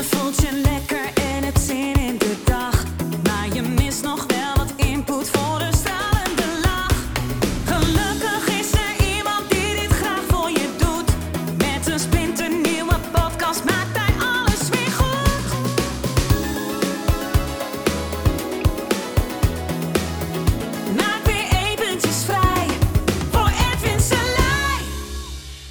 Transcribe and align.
Je 0.00 0.06
voelt 0.06 0.40
je 0.40 0.52
lekker 0.52 1.04
en 1.14 1.44
het 1.44 1.58
zin 1.58 1.94
in 1.94 2.18
de 2.18 2.36
dag. 2.44 2.84
Maar 3.22 3.54
je 3.54 3.62
mist 3.62 4.02
nog 4.02 4.26
wel 4.26 4.56
wat 4.56 4.72
input 4.76 5.28
voor 5.28 5.58
de 5.58 5.68
stralende 5.76 6.60
lach. 6.62 7.04
Gelukkig 7.64 8.60
is 8.60 8.72
er 8.72 9.16
iemand 9.16 9.50
die 9.50 9.80
dit 9.80 9.90
graag 9.90 10.22
voor 10.28 10.50
je 10.50 10.68
doet. 10.78 11.10
Met 11.56 11.86
een 11.92 11.98
splinternieuwe 11.98 12.94
podcast 13.12 13.64
maakt 13.64 13.98
hij 13.98 14.14
alles 14.28 14.68
weer 14.68 14.92
goed. 15.00 15.52
Maak 20.96 21.24
weer 21.24 21.48
eventjes 21.70 22.24
vrij 22.24 22.66
voor 23.30 23.50
Edwin 23.72 24.00
Selij. 24.00 24.82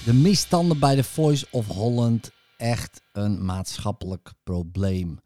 De 0.05 0.13
misstanden 0.13 0.79
bij 0.79 0.95
de 0.95 1.03
Voice 1.03 1.45
of 1.51 1.67
Holland 1.67 2.31
echt 2.59 3.01
een 3.11 3.45
maatschappelijk 3.45 4.31
probleem. 4.43 5.19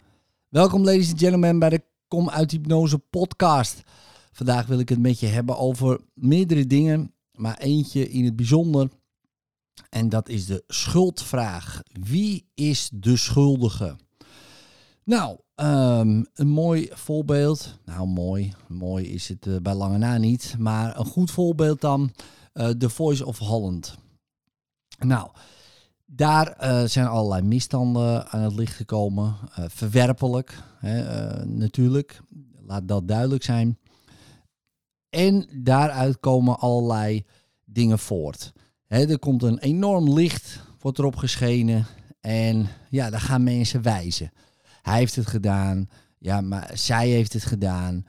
Welkom 0.50 0.84
ladies 0.84 1.10
and 1.10 1.20
gentlemen 1.20 1.60
bij 1.60 1.70
de 1.70 1.84
Kom 2.08 2.30
uit 2.30 2.52
Hypnose 2.52 2.98
podcast. 3.00 3.82
Vandaag 4.32 4.66
wil 4.66 4.80
ik 4.80 4.90
het 4.90 5.00
met 5.00 5.20
je 5.20 5.28
hebben 5.28 5.58
over 5.58 6.00
meerdere 6.14 6.68
dingen, 6.68 7.14
maar 7.32 7.58
eentje 7.58 8.10
in 8.10 8.26
het 8.26 8.36
bijzonder. 8.36 8.90
En 9.90 10.10
dat 10.10 10.30
is 10.30 10.46
de 10.46 10.64
schuldvraag. 10.68 11.82
Wie 12.02 12.46
is 12.54 12.90
de 12.94 13.18
schuldige? 13.18 13.96
Nou, 15.04 15.38
ehm, 15.56 16.24
een 16.34 16.48
mooi 16.48 16.90
voorbeeld. 16.92 17.80
Nou, 17.86 18.08
mooi. 18.08 18.54
Mooi 18.68 19.06
is 19.06 19.28
het 19.28 19.48
eh, 19.48 19.56
bij 19.62 19.74
lange 19.74 19.98
na 19.98 20.18
niet. 20.18 20.56
Maar 20.60 21.00
een 21.00 21.06
goed 21.06 21.32
voorbeeld 21.32 21.82
dan. 21.82 22.14
eh 22.54 22.70
The 22.70 22.90
Voice 22.90 23.26
of 23.26 23.38
Holland. 23.38 23.98
Nou, 25.00 25.30
daar 26.16 26.48
eh, 26.48 26.84
zijn 26.84 27.08
allerlei 27.08 27.42
misstanden 27.42 28.28
aan 28.28 28.42
het 28.42 28.56
licht 28.56 28.76
gekomen. 28.76 29.36
Eh, 29.56 29.66
verwerpelijk, 29.68 30.58
hè, 30.78 31.02
eh, 31.02 31.46
natuurlijk. 31.46 32.22
Laat 32.66 32.88
dat 32.88 33.08
duidelijk 33.08 33.44
zijn. 33.44 33.78
En 35.10 35.48
daaruit 35.52 36.20
komen 36.20 36.60
allerlei 36.60 37.26
dingen 37.66 38.00
voort. 38.00 38.54
Hè, 38.88 39.10
er 39.10 39.20
komt 39.20 39.44
een 39.44 39.60
enorm 39.60 40.14
licht, 40.14 40.60
wordt 40.80 41.00
erop 41.00 41.16
geschenen. 41.16 41.86
En 42.22 42.68
ja, 42.90 43.10
daar 43.10 43.20
gaan 43.20 43.44
mensen 43.44 43.82
wijzen. 43.82 44.32
Hij 44.82 44.98
heeft 44.98 45.16
het 45.16 45.28
gedaan. 45.28 45.90
Ja, 46.18 46.42
maar 46.42 46.72
zij 46.74 47.10
heeft 47.10 47.34
het 47.34 47.46
gedaan. 47.46 48.06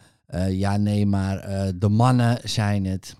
Ja, 0.48 0.76
nee, 0.76 1.06
maar 1.06 1.46
de 1.78 1.88
mannen 1.88 2.38
zijn 2.48 2.84
het. 2.84 3.16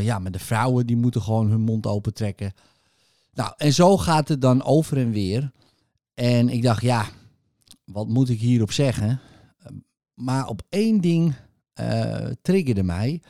Ja, 0.00 0.18
maar 0.18 0.30
de 0.30 0.38
vrouwen 0.38 0.86
die 0.86 0.96
moeten 0.96 1.22
gewoon 1.22 1.50
hun 1.50 1.60
mond 1.60 1.86
open 1.86 2.14
trekken. 2.14 2.52
Nou, 3.32 3.52
en 3.56 3.72
zo 3.72 3.98
gaat 3.98 4.28
het 4.28 4.40
dan 4.40 4.62
over 4.62 4.98
en 4.98 5.10
weer. 5.10 5.52
En 6.14 6.48
ik 6.48 6.62
dacht, 6.62 6.82
ja, 6.82 7.06
wat 7.84 8.08
moet 8.08 8.28
ik 8.28 8.40
hierop 8.40 8.72
zeggen? 8.72 9.20
Eh, 9.58 9.66
Maar 10.14 10.46
op 10.46 10.62
één 10.68 11.00
ding 11.00 11.34
eh, 11.72 12.26
triggerde 12.42 12.82
mij. 12.82 13.22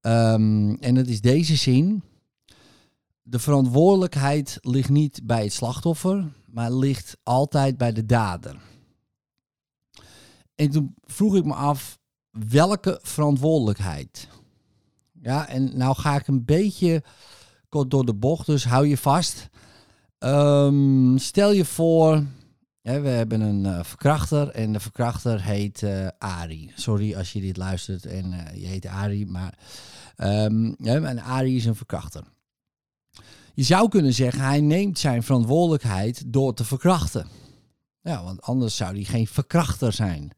Ehm, 0.00 0.74
en 0.74 0.94
dat 0.94 1.06
is 1.06 1.20
deze 1.20 1.56
zin. 1.56 2.02
De 3.22 3.38
verantwoordelijkheid 3.38 4.58
ligt 4.60 4.88
niet 4.88 5.20
bij 5.24 5.42
het 5.42 5.52
slachtoffer, 5.52 6.32
maar 6.46 6.72
ligt 6.72 7.16
altijd 7.22 7.76
bij 7.76 7.92
de 7.92 8.06
dader. 8.06 8.60
En 10.54 10.70
toen 10.70 10.94
vroeg 11.02 11.36
ik 11.36 11.44
me 11.44 11.54
af, 11.54 11.98
welke 12.30 12.98
verantwoordelijkheid? 13.02 14.28
Ja, 15.12 15.48
en 15.48 15.76
nou 15.76 15.96
ga 15.96 16.16
ik 16.16 16.26
een 16.26 16.44
beetje 16.44 17.02
kort 17.74 17.90
door 17.90 18.06
de 18.06 18.14
bocht, 18.14 18.46
dus 18.46 18.64
hou 18.64 18.86
je 18.86 18.98
vast. 18.98 19.48
Ehm, 20.18 21.16
stel 21.16 21.52
je 21.52 21.64
voor, 21.64 22.24
hè, 22.82 23.00
we 23.00 23.08
hebben 23.08 23.40
een 23.40 23.66
eh, 23.66 23.84
verkrachter 23.84 24.48
en 24.48 24.72
de 24.72 24.80
verkrachter 24.80 25.42
heet 25.42 25.82
eh 25.82 26.06
Ari. 26.18 26.72
Sorry 26.74 27.14
als 27.14 27.32
je 27.32 27.40
dit 27.40 27.56
luistert 27.56 28.06
en 28.06 28.32
eh, 28.32 28.60
je 28.60 28.66
heet 28.66 28.86
Ari, 28.86 29.26
maar 29.26 29.58
ja, 30.78 31.00
en 31.02 31.22
Ari 31.22 31.56
is 31.56 31.64
een 31.64 31.74
verkrachter. 31.74 32.24
Je 33.54 33.62
zou 33.62 33.88
kunnen 33.88 34.12
zeggen, 34.12 34.42
hij 34.42 34.60
neemt 34.60 34.98
zijn 34.98 35.22
verantwoordelijkheid 35.22 36.22
door 36.26 36.54
te 36.54 36.64
verkrachten. 36.64 37.26
Ja, 38.00 38.24
want 38.24 38.42
anders 38.42 38.76
zou 38.76 38.94
hij 38.94 39.04
geen 39.04 39.26
verkrachter 39.26 39.92
zijn. 39.92 40.30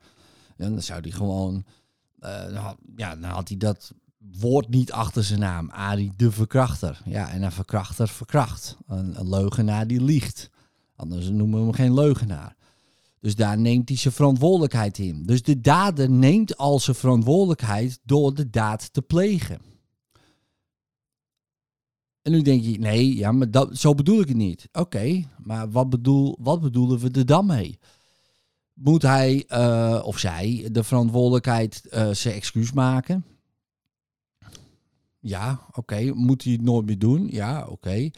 Dan 0.57 0.83
zou 0.83 1.01
hij 1.01 1.11
gewoon, 1.11 1.65
ja, 2.97 3.17
dan 3.17 3.31
had 3.31 3.49
hij 3.49 3.57
dat 3.57 3.93
woord 4.39 4.69
niet 4.69 4.93
achter 4.93 5.25
zijn 5.25 5.41
naam. 5.41 5.71
Arie 5.71 6.13
de 6.17 6.31
verkrachter. 6.31 7.01
Ja, 7.05 7.31
en 7.31 7.43
een 7.43 7.53
verkrachter 7.53 8.09
verkracht. 8.09 8.77
Een, 8.87 9.29
leugenaar 9.29 9.87
die 9.87 10.03
liegt. 10.03 10.51
Anders 10.97 11.29
noemen 11.29 11.59
we 11.59 11.65
hem 11.65 11.75
geen 11.75 11.95
leugenaar. 11.95 12.57
Dus 13.21 13.35
daar 13.35 13.59
neemt 13.59 13.89
hij 13.89 13.99
zijn 13.99 14.15
verantwoordelijkheid 14.15 14.99
in. 14.99 15.27
Dus 15.27 15.43
de 15.43 15.61
dader 15.61 16.11
neemt 16.11 16.57
al 16.57 16.81
zijn 16.81 16.97
verantwoordelijkheid 16.97 17.99
door 18.03 18.35
de 18.35 18.51
daad 18.51 18.93
te 18.93 19.03
plegen. 19.03 19.61
En 22.23 22.33
nu 22.33 22.43
denk 22.43 22.63
je, 22.63 22.79
nee, 22.79 23.17
ja, 23.17 23.33
maar 23.33 23.51
dat, 23.51 23.79
zo 23.79 23.95
bedoel 23.95 24.21
ik 24.21 24.29
het 24.29 24.37
niet. 24.37 24.69
Oké, 24.73 25.25
maar 25.39 25.71
wat, 25.71 25.91
bedoel, 25.91 26.37
wat 26.41 26.61
bedoelen 26.61 26.99
we 26.99 27.11
er 27.11 27.27
dan 27.27 27.47
mee? 27.47 27.79
Moet 28.73 29.03
hij 29.03 29.45
eh, 29.47 30.01
of 30.05 30.19
zij 30.19 30.69
de 30.73 30.85
verantwoordelijkheid 30.85 31.87
eh, 31.91 32.11
zijn 32.11 32.35
excuus 32.35 32.73
maken? 32.73 33.25
Ja, 35.29 35.61
oké. 35.73 36.13
Moet 36.15 36.45
hij 36.45 36.53
het 36.53 36.63
nooit 36.63 36.87
meer 36.87 36.99
doen? 36.99 37.29
Ja, 37.31 37.67
oké. 37.69 38.11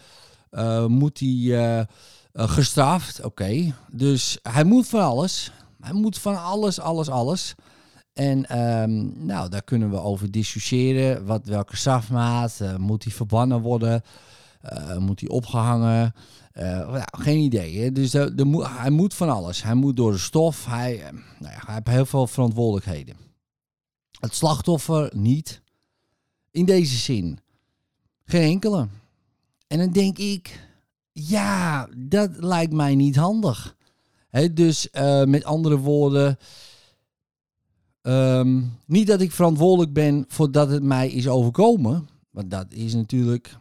Eh, 0.51 0.87
moet 0.87 1.19
hij 1.19 1.29
eh, 1.29 1.79
eh, 1.79 1.87
gestraft? 2.33 3.25
Oké. 3.25 3.75
Dus 3.93 4.39
hij 4.43 4.65
moet 4.65 4.89
van 4.89 5.01
alles. 5.03 5.53
Hij 5.81 5.93
moet 5.93 6.19
van 6.19 6.43
alles, 6.43 6.81
alles, 6.81 7.09
alles. 7.09 7.55
En 8.13 8.47
ehm, 8.49 9.27
nou, 9.27 9.49
daar 9.49 9.63
kunnen 9.65 9.91
we 9.91 10.01
over 10.01 10.31
discussiëren. 10.31 11.27
Wat, 11.27 11.47
welke 11.47 11.77
strafmaat? 11.77 12.61
Moet 12.79 13.05
hij 13.05 13.13
verbannen 13.13 13.61
worden? 13.61 14.03
Moet 14.99 15.21
hij 15.21 15.29
opgehangen? 15.29 16.13
Geen 17.19 17.39
idee. 17.39 17.93
Dus 17.93 18.15
er 18.15 18.47
moet- 18.47 18.67
hij 18.69 18.91
moet 18.91 19.15
van 19.15 19.29
alles. 19.31 19.63
Hij 19.63 19.75
moet 19.75 19.97
door 19.97 20.13
de 20.13 20.19
stof. 20.19 20.67
Hij, 20.67 21.11
nou 21.39 21.53
ja, 21.53 21.61
hij 21.67 21.75
heeft 21.75 21.89
heel 21.89 22.07
veel 22.07 22.27
verantwoordelijkheden. 22.27 23.17
Het 24.21 24.35
slachtoffer 24.35 25.11
niet. 25.15 25.63
In 26.51 26.65
deze 26.65 26.97
zin. 26.97 27.39
Geen 28.25 28.43
enkele. 28.43 28.89
En 29.67 29.79
dan 29.79 29.91
denk 29.91 30.19
ik, 30.19 30.69
ja, 31.13 31.89
dat 31.97 32.31
lijkt 32.37 32.73
mij 32.73 32.95
niet 32.95 33.17
handig. 33.17 33.77
Dus 34.53 34.91
eh, 34.91 35.25
met 35.25 35.45
andere 35.45 35.79
woorden, 35.79 36.39
ehm, 38.03 38.63
niet 38.87 39.07
dat 39.07 39.21
ik 39.21 39.33
verantwoordelijk 39.33 39.93
ben 39.93 40.25
voor 40.29 40.53
dat 40.53 40.71
het 40.71 40.83
mij 40.83 41.11
is 41.11 41.29
overkomen. 41.29 42.09
Want 42.31 42.51
dat 42.51 42.73
is 42.73 42.95
natuurlijk, 42.95 43.57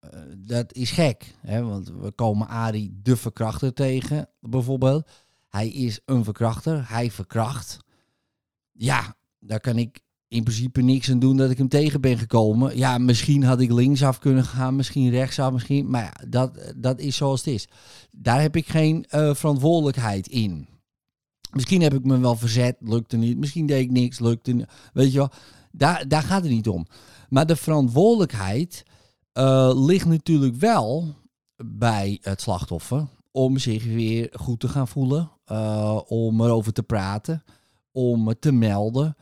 eh, 0.00 0.20
dat 0.36 0.72
is 0.72 0.90
gek. 0.90 1.34
Want 1.42 1.88
we 1.88 2.10
komen 2.10 2.48
Arie 2.48 2.98
de 3.02 3.16
verkrachter 3.16 3.74
tegen, 3.74 4.28
bijvoorbeeld. 4.40 5.08
Hij 5.48 5.68
is 5.68 6.00
een 6.04 6.24
verkrachter, 6.24 6.88
hij 6.88 7.10
verkracht. 7.10 7.78
Ja, 8.72 9.16
daar 9.38 9.60
kan 9.60 9.78
ik 9.78 10.00
in 10.30 10.42
principe 10.42 10.80
niks 10.80 11.10
aan 11.10 11.18
doen 11.18 11.36
dat 11.36 11.50
ik 11.50 11.58
hem 11.58 11.68
tegen 11.68 12.00
ben 12.00 12.18
gekomen. 12.18 12.76
Ja, 12.76 12.98
misschien 12.98 13.42
had 13.42 13.60
ik 13.60 13.72
linksaf 13.72 14.18
kunnen 14.18 14.44
gaan, 14.44 14.76
misschien 14.76 15.10
rechtsaf, 15.10 15.52
misschien. 15.52 15.90
Maar 15.90 16.02
ja, 16.02 16.26
dat, 16.28 16.72
dat 16.76 17.00
is 17.00 17.16
zoals 17.16 17.44
het 17.44 17.54
is. 17.54 17.68
Daar 18.10 18.40
heb 18.40 18.56
ik 18.56 18.68
geen 18.68 19.04
eh, 19.08 19.34
verantwoordelijkheid 19.34 20.26
in. 20.26 20.68
Misschien 21.52 21.82
heb 21.82 21.94
ik 21.94 22.04
me 22.04 22.18
wel 22.18 22.36
verzet, 22.36 22.76
lukte 22.80 23.16
niet. 23.16 23.38
Misschien 23.38 23.66
deed 23.66 23.80
ik 23.80 23.90
niks, 23.90 24.18
lukte 24.18 24.52
niet. 24.52 24.66
Weet 24.92 25.12
je 25.12 25.18
wel, 25.18 25.30
daar, 25.72 26.08
daar 26.08 26.22
gaat 26.22 26.42
het 26.42 26.52
niet 26.52 26.68
om. 26.68 26.86
Maar 27.28 27.46
de 27.46 27.56
verantwoordelijkheid 27.56 28.82
eh, 29.32 29.72
ligt 29.74 30.06
natuurlijk 30.06 30.56
wel 30.56 31.14
bij 31.64 32.18
het 32.20 32.40
slachtoffer 32.40 33.06
om 33.30 33.58
zich 33.58 33.84
weer 33.84 34.28
goed 34.32 34.60
te 34.60 34.68
gaan 34.68 34.88
voelen, 34.88 35.30
eh, 35.44 36.00
om 36.06 36.40
erover 36.40 36.72
te 36.72 36.82
praten, 36.82 37.44
om 37.92 38.34
te 38.40 38.52
melden, 38.52 39.16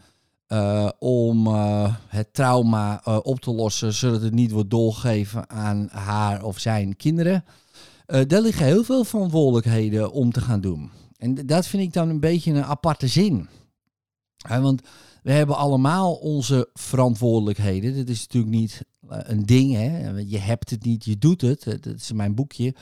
eh, 0.49 0.89
om 0.99 1.47
eh, 1.47 1.95
het 2.07 2.35
trauma 2.35 3.01
eh, 3.05 3.19
op 3.23 3.41
te 3.41 3.55
lossen 3.55 3.93
zodat 3.93 4.23
het 4.23 4.33
niet 4.33 4.51
wordt 4.51 4.71
doorgegeven 4.71 5.51
aan 5.51 5.89
haar 5.93 6.45
of 6.45 6.59
zijn 6.59 6.97
kinderen. 6.97 7.45
Daar 8.07 8.41
liggen 8.41 8.65
heel 8.65 8.85
veel 8.85 9.05
verantwoordelijkheden 9.05 10.13
om 10.13 10.33
te 10.33 10.41
gaan 10.41 10.61
doen. 10.61 10.91
En 11.17 11.35
dat 11.47 11.67
vind 11.67 11.83
ik 11.83 11.93
dan 11.93 12.09
een 12.09 12.21
beetje 12.21 12.53
een 12.53 12.65
aparte 12.65 13.09
zin. 13.09 13.49
Want 14.49 14.83
we 15.23 15.33
hebben 15.33 15.57
allemaal 15.57 16.15
onze 16.15 16.71
verantwoordelijkheden. 16.75 17.97
Dat 17.97 18.09
is 18.09 18.21
natuurlijk 18.21 18.53
niet 18.53 18.83
een 19.09 19.47
ding. 19.47 19.73
Hè? 19.73 20.09
Je 20.11 20.39
hebt 20.39 20.71
het 20.71 20.85
niet, 20.85 21.05
je 21.05 21.19
doet 21.19 21.41
het. 21.41 21.65
Dat 21.65 21.95
is 21.95 22.13
mijn 22.13 22.35
boekje. 22.35 22.75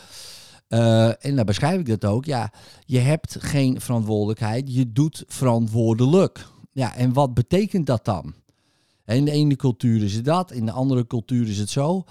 En 1.18 1.36
daar 1.36 1.44
beschrijf 1.44 1.80
ik 1.80 1.86
dat 1.86 2.04
ook. 2.04 2.24
Ja, 2.24 2.52
je 2.84 2.98
hebt 2.98 3.36
geen 3.38 3.80
verantwoordelijkheid, 3.80 4.74
je 4.74 4.92
doet 4.92 5.24
verantwoordelijk. 5.26 6.46
Ja, 6.76 6.94
en 6.94 7.12
wat 7.12 7.34
betekent 7.34 7.86
dat 7.86 8.04
dan? 8.04 8.34
In 9.04 9.24
de 9.24 9.30
ene 9.30 9.56
cultuur 9.56 10.02
is 10.02 10.14
het 10.14 10.24
dat, 10.24 10.52
in 10.52 10.66
de 10.66 10.72
andere 10.72 11.06
cultuur 11.06 11.48
is 11.48 11.58
het 11.58 11.70
zo. 11.70 12.04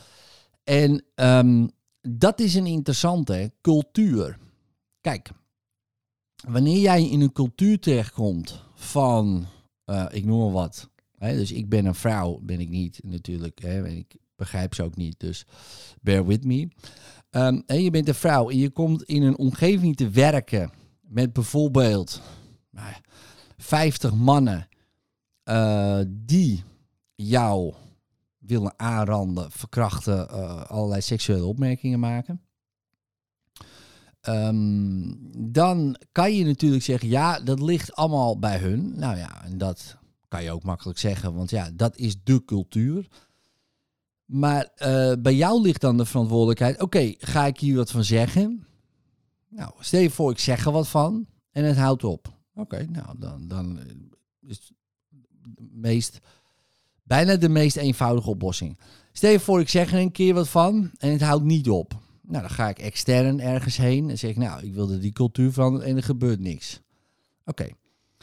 En 0.63 1.03
ehm, 1.15 1.67
dat 2.01 2.39
is 2.39 2.55
een 2.55 2.65
interessante 2.65 3.51
cultuur. 3.61 4.37
Kijk, 5.01 5.29
wanneer 6.47 6.79
jij 6.79 7.09
in 7.09 7.21
een 7.21 7.31
cultuur 7.31 7.79
terechtkomt 7.79 8.63
van, 8.73 9.45
eh, 9.83 10.05
ik 10.11 10.25
noem 10.25 10.39
maar 10.39 10.51
wat. 10.51 10.89
Hè, 11.17 11.35
dus 11.35 11.51
ik 11.51 11.69
ben 11.69 11.85
een 11.85 11.95
vrouw, 11.95 12.39
ben 12.41 12.59
ik 12.59 12.69
niet 12.69 12.99
natuurlijk. 13.03 13.61
Hè, 13.61 13.85
en 13.85 13.97
ik 13.97 14.15
begrijp 14.35 14.73
ze 14.73 14.83
ook 14.83 14.95
niet, 14.95 15.19
dus 15.19 15.45
bear 16.01 16.25
with 16.25 16.43
me. 16.43 16.67
Ehm, 17.29 17.61
en 17.65 17.83
je 17.83 17.89
bent 17.89 18.07
een 18.07 18.15
vrouw 18.15 18.49
en 18.49 18.57
je 18.57 18.69
komt 18.69 19.03
in 19.03 19.23
een 19.23 19.37
omgeving 19.37 19.95
te 19.95 20.09
werken 20.09 20.71
met 21.01 21.33
bijvoorbeeld 21.33 22.21
nou, 22.71 22.93
50 23.65 24.13
mannen 24.13 24.67
eh, 25.43 25.99
die 26.07 26.63
jou 27.15 27.73
willen 28.37 28.73
aanranden, 28.79 29.51
verkrachten, 29.51 30.29
eh, 30.29 30.63
allerlei 30.65 31.01
seksuele 31.01 31.45
opmerkingen 31.45 31.99
maken. 31.99 32.41
Ehm, 34.21 35.13
dan 35.51 35.97
kan 36.11 36.33
je 36.33 36.45
natuurlijk 36.45 36.83
zeggen, 36.83 37.09
ja, 37.09 37.39
dat 37.39 37.61
ligt 37.61 37.95
allemaal 37.95 38.39
bij 38.39 38.57
hun. 38.57 38.93
Nou 38.95 39.17
ja, 39.17 39.43
en 39.43 39.57
dat 39.57 39.97
kan 40.27 40.43
je 40.43 40.51
ook 40.51 40.63
makkelijk 40.63 40.99
zeggen, 40.99 41.33
want 41.33 41.49
ja, 41.49 41.69
dat 41.73 41.97
is 41.97 42.15
de 42.23 42.45
cultuur. 42.45 43.07
Maar 44.25 44.69
eh, 44.75 45.13
bij 45.19 45.35
jou 45.35 45.61
ligt 45.61 45.81
dan 45.81 45.97
de 45.97 46.05
verantwoordelijkheid, 46.05 46.81
oké, 46.81 47.13
ga 47.17 47.45
ik 47.45 47.59
hier 47.59 47.75
wat 47.75 47.91
van 47.91 48.03
zeggen? 48.03 48.67
Nou, 49.49 49.73
stel 49.79 50.01
je 50.01 50.09
voor, 50.09 50.31
ik 50.31 50.39
zeg 50.39 50.65
er 50.65 50.71
wat 50.71 50.87
van 50.87 51.27
en 51.51 51.63
het 51.63 51.77
houdt 51.77 52.03
op. 52.03 52.34
Oké, 52.55 52.85
nou, 52.89 53.15
dan, 53.17 53.47
dan 53.47 53.79
is 54.41 54.73
de 55.43 55.67
meest, 55.71 56.19
bijna 57.03 57.35
de 57.35 57.49
meest 57.49 57.75
eenvoudige 57.75 58.29
oplossing. 58.29 58.77
Stel 59.11 59.31
je 59.31 59.39
voor, 59.39 59.59
ik 59.59 59.69
zeg 59.69 59.91
er 59.91 59.99
een 59.99 60.11
keer 60.11 60.33
wat 60.33 60.49
van 60.49 60.91
en 60.97 61.11
het 61.11 61.21
houdt 61.21 61.43
niet 61.43 61.69
op. 61.69 62.03
Nou, 62.21 62.41
dan 62.41 62.49
ga 62.51 62.69
ik 62.69 62.79
extern 62.79 63.39
ergens 63.39 63.77
heen 63.77 64.09
en 64.09 64.17
zeg 64.17 64.29
ik, 64.29 64.37
nou, 64.37 64.65
ik 64.65 64.73
wilde 64.73 64.97
die 64.97 65.11
cultuur 65.11 65.51
veranderen 65.51 65.87
en 65.87 65.95
er 65.95 66.03
gebeurt 66.03 66.39
niks. 66.39 66.81
Oké. 67.45 67.67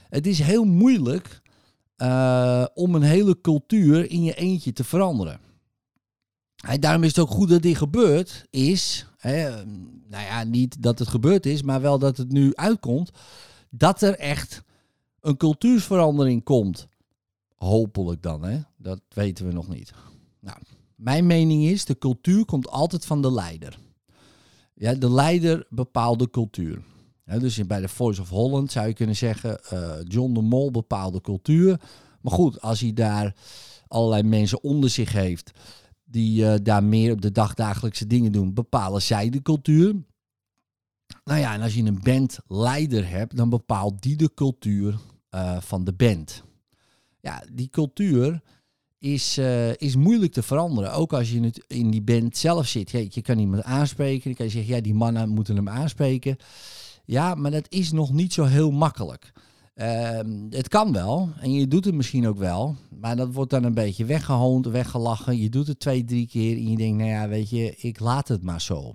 Het 0.08 0.26
is 0.26 0.38
heel 0.38 0.64
moeilijk 0.64 1.42
uh, 1.96 2.64
om 2.74 2.94
een 2.94 3.02
hele 3.02 3.40
cultuur 3.40 4.10
in 4.10 4.22
je 4.22 4.34
eentje 4.34 4.72
te 4.72 4.84
veranderen. 4.84 5.40
Daarom 6.80 7.02
is 7.02 7.08
het 7.08 7.18
ook 7.18 7.30
goed 7.30 7.48
dat 7.48 7.62
dit 7.62 7.76
gebeurt, 7.76 8.46
is, 8.50 9.06
hè, 9.16 9.64
nou 10.08 10.24
ja, 10.24 10.44
niet 10.44 10.82
dat 10.82 10.98
het 10.98 11.08
gebeurd 11.08 11.46
is, 11.46 11.62
maar 11.62 11.80
wel 11.80 11.98
dat 11.98 12.16
het 12.16 12.32
nu 12.32 12.54
uitkomt, 12.54 13.10
dat 13.74 14.02
er 14.02 14.18
echt 14.18 14.62
een 15.20 15.36
cultuursverandering 15.36 16.44
komt. 16.44 16.88
Hopelijk 17.54 18.22
dan, 18.22 18.44
hè? 18.44 18.60
dat 18.76 19.00
weten 19.08 19.46
we 19.46 19.52
nog 19.52 19.68
niet. 19.68 19.92
Nou, 20.40 20.58
mijn 20.94 21.26
mening 21.26 21.64
is, 21.64 21.84
de 21.84 21.98
cultuur 21.98 22.44
komt 22.44 22.68
altijd 22.68 23.04
van 23.04 23.22
de 23.22 23.32
leider. 23.32 23.78
Ja, 24.74 24.94
de 24.94 25.10
leider 25.10 25.66
bepaalt 25.70 26.18
de 26.18 26.30
cultuur. 26.30 26.82
dus 27.24 27.66
bij 27.66 27.80
de 27.80 27.88
Voice 27.88 28.20
of 28.20 28.28
Holland 28.28 28.72
zou 28.72 28.86
je 28.86 28.94
kunnen 28.94 29.16
zeggen, 29.16 29.60
uh, 29.72 29.94
John 30.04 30.32
de 30.32 30.40
Mol 30.40 30.70
bepaalt 30.70 31.12
de 31.12 31.20
cultuur. 31.20 31.80
Maar 32.20 32.32
goed, 32.32 32.60
als 32.60 32.80
hij 32.80 32.92
daar 32.92 33.36
allerlei 33.88 34.22
mensen 34.22 34.62
onder 34.62 34.90
zich 34.90 35.12
heeft 35.12 35.52
die 36.04 36.42
uh, 36.42 36.54
daar 36.62 36.84
meer 36.84 37.12
op 37.12 37.20
de 37.20 37.32
dagdagelijkse 37.32 38.06
dingen 38.06 38.32
doen, 38.32 38.54
bepalen 38.54 39.02
zij 39.02 39.30
de 39.30 39.42
cultuur. 39.42 39.94
Nou 41.24 41.40
ja, 41.40 41.54
en 41.54 41.60
als 41.60 41.74
je 41.74 41.82
een 41.82 42.00
bandleider 42.02 43.08
hebt, 43.08 43.36
dan 43.36 43.48
bepaalt 43.48 44.02
die 44.02 44.16
de 44.16 44.30
cultuur 44.34 44.98
uh, 45.34 45.60
van 45.60 45.84
de 45.84 45.92
band. 45.92 46.42
Ja, 47.20 47.42
die 47.52 47.68
cultuur 47.68 48.40
is, 48.98 49.38
uh, 49.38 49.74
is 49.74 49.96
moeilijk 49.96 50.32
te 50.32 50.42
veranderen. 50.42 50.92
Ook 50.92 51.12
als 51.12 51.30
je 51.30 51.52
in 51.66 51.90
die 51.90 52.02
band 52.02 52.36
zelf 52.36 52.66
zit. 52.66 52.90
Ja, 52.90 53.04
je 53.08 53.22
kan 53.22 53.38
iemand 53.38 53.62
aanspreken. 53.62 54.24
Dan 54.24 54.34
kan 54.34 54.46
je 54.46 54.52
zeggen, 54.52 54.74
ja, 54.74 54.80
die 54.80 54.94
mannen 54.94 55.28
moeten 55.28 55.56
hem 55.56 55.68
aanspreken. 55.68 56.36
Ja, 57.04 57.34
maar 57.34 57.50
dat 57.50 57.66
is 57.68 57.92
nog 57.92 58.12
niet 58.12 58.32
zo 58.32 58.44
heel 58.44 58.70
makkelijk. 58.70 59.32
Uh, 59.74 60.20
het 60.50 60.68
kan 60.68 60.92
wel 60.92 61.28
en 61.40 61.52
je 61.52 61.68
doet 61.68 61.84
het 61.84 61.94
misschien 61.94 62.28
ook 62.28 62.38
wel, 62.38 62.76
maar 63.00 63.16
dat 63.16 63.32
wordt 63.32 63.50
dan 63.50 63.64
een 63.64 63.74
beetje 63.74 64.04
weggehoond, 64.04 64.66
weggelachen. 64.66 65.36
Je 65.36 65.48
doet 65.48 65.66
het 65.66 65.80
twee, 65.80 66.04
drie 66.04 66.28
keer 66.28 66.56
en 66.56 66.70
je 66.70 66.76
denkt, 66.76 66.98
nou 66.98 67.10
ja, 67.10 67.28
weet 67.28 67.50
je, 67.50 67.76
ik 67.76 68.00
laat 68.00 68.28
het 68.28 68.42
maar 68.42 68.60
zo. 68.60 68.94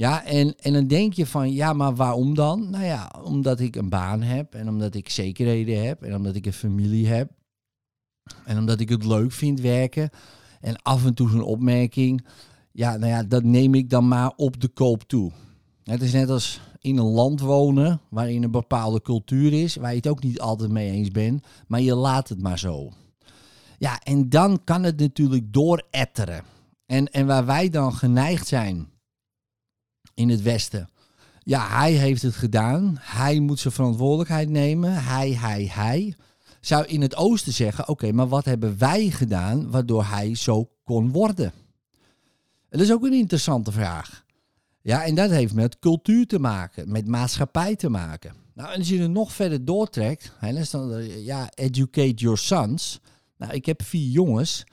Ja, 0.00 0.24
en, 0.24 0.54
en 0.58 0.72
dan 0.72 0.86
denk 0.86 1.12
je 1.12 1.26
van, 1.26 1.52
ja, 1.52 1.72
maar 1.72 1.94
waarom 1.94 2.34
dan? 2.34 2.70
Nou 2.70 2.84
ja, 2.84 3.12
omdat 3.22 3.60
ik 3.60 3.76
een 3.76 3.88
baan 3.88 4.22
heb 4.22 4.54
en 4.54 4.68
omdat 4.68 4.94
ik 4.94 5.08
zekerheden 5.08 5.86
heb 5.86 6.02
en 6.02 6.14
omdat 6.14 6.34
ik 6.34 6.46
een 6.46 6.52
familie 6.52 7.06
heb. 7.06 7.30
En 8.44 8.58
omdat 8.58 8.80
ik 8.80 8.88
het 8.88 9.04
leuk 9.04 9.32
vind 9.32 9.60
werken. 9.60 10.10
En 10.60 10.82
af 10.82 11.04
en 11.04 11.14
toe 11.14 11.28
zo'n 11.28 11.42
opmerking. 11.42 12.26
Ja, 12.72 12.96
nou 12.96 13.12
ja, 13.12 13.22
dat 13.22 13.44
neem 13.44 13.74
ik 13.74 13.90
dan 13.90 14.08
maar 14.08 14.32
op 14.36 14.60
de 14.60 14.68
koop 14.68 15.02
toe. 15.02 15.32
Het 15.84 16.02
is 16.02 16.12
net 16.12 16.30
als 16.30 16.60
in 16.78 16.98
een 16.98 17.04
land 17.10 17.40
wonen 17.40 18.00
waarin 18.10 18.42
een 18.42 18.50
bepaalde 18.50 19.02
cultuur 19.02 19.52
is, 19.52 19.76
waar 19.76 19.90
je 19.90 19.96
het 19.96 20.08
ook 20.08 20.22
niet 20.22 20.40
altijd 20.40 20.70
mee 20.70 20.90
eens 20.90 21.10
bent, 21.10 21.46
maar 21.66 21.80
je 21.80 21.94
laat 21.94 22.28
het 22.28 22.42
maar 22.42 22.58
zo. 22.58 22.92
Ja, 23.78 24.00
en 24.02 24.28
dan 24.28 24.60
kan 24.64 24.82
het 24.82 25.00
natuurlijk 25.00 25.52
dooretteren. 25.52 26.44
En, 26.86 27.06
en 27.06 27.26
waar 27.26 27.46
wij 27.46 27.68
dan 27.68 27.94
geneigd 27.94 28.46
zijn 28.46 28.89
in 30.20 30.28
het 30.28 30.42
Westen. 30.42 30.88
Ja, 31.42 31.68
hij 31.68 31.92
heeft 31.92 32.22
het 32.22 32.34
gedaan. 32.34 32.96
Hij 33.00 33.40
moet 33.40 33.58
zijn 33.58 33.74
verantwoordelijkheid 33.74 34.48
nemen. 34.48 35.04
Hij, 35.04 35.32
hij, 35.34 35.70
hij. 35.72 36.14
Zou 36.60 36.84
in 36.84 37.00
het 37.00 37.16
Oosten 37.16 37.52
zeggen: 37.52 37.88
oké, 37.88 38.12
maar 38.12 38.28
wat 38.28 38.44
hebben 38.44 38.78
wij 38.78 39.10
gedaan 39.10 39.70
waardoor 39.70 40.04
hij 40.04 40.34
zo 40.34 40.70
kon 40.84 41.12
worden? 41.12 41.52
Dat 42.68 42.80
is 42.80 42.92
ook 42.92 43.04
een 43.04 43.12
interessante 43.12 43.72
vraag. 43.72 44.24
Ja, 44.82 45.04
en 45.04 45.14
dat 45.14 45.30
heeft 45.30 45.54
met 45.54 45.78
cultuur 45.78 46.26
te 46.26 46.38
maken, 46.38 46.90
met 46.90 47.06
maatschappij 47.06 47.76
te 47.76 47.88
maken. 47.88 48.34
Nou, 48.54 48.72
en 48.72 48.78
als 48.78 48.88
je 48.88 49.00
het 49.00 49.10
nog 49.10 49.32
verder 49.32 49.64
doortrekt, 49.64 50.32
hè, 50.38 50.62
dan, 50.70 51.02
ja, 51.24 51.50
educate 51.54 52.14
your 52.14 52.38
sons. 52.38 53.00
Nou, 53.36 53.52
ik 53.52 53.66
heb 53.66 53.82
vier 53.82 54.10
jongens. 54.10 54.64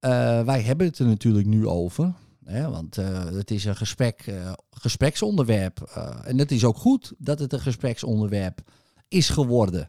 Uh, 0.00 0.10
wij 0.42 0.62
hebben 0.62 0.86
het 0.86 0.98
er 0.98 1.06
natuurlijk 1.06 1.46
nu 1.46 1.66
over. 1.66 2.12
Want 2.44 2.98
uh, 2.98 3.24
het 3.24 3.50
is 3.50 3.64
een 3.64 3.76
gesprek, 3.76 4.26
uh, 4.26 4.52
gespreksonderwerp. 4.70 5.80
en 6.24 6.38
het 6.38 6.50
is 6.50 6.64
ook 6.64 6.76
goed 6.76 7.12
dat 7.18 7.38
het 7.38 7.52
een 7.52 7.60
gespreksonderwerp 7.60 8.60
is 9.08 9.28
geworden. 9.28 9.88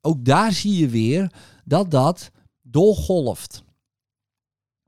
Ook 0.00 0.24
daar 0.24 0.52
zie 0.52 0.76
je 0.76 0.88
weer 0.88 1.32
dat 1.64 1.90
dat 1.90 2.30
doorgolft. 2.62 3.62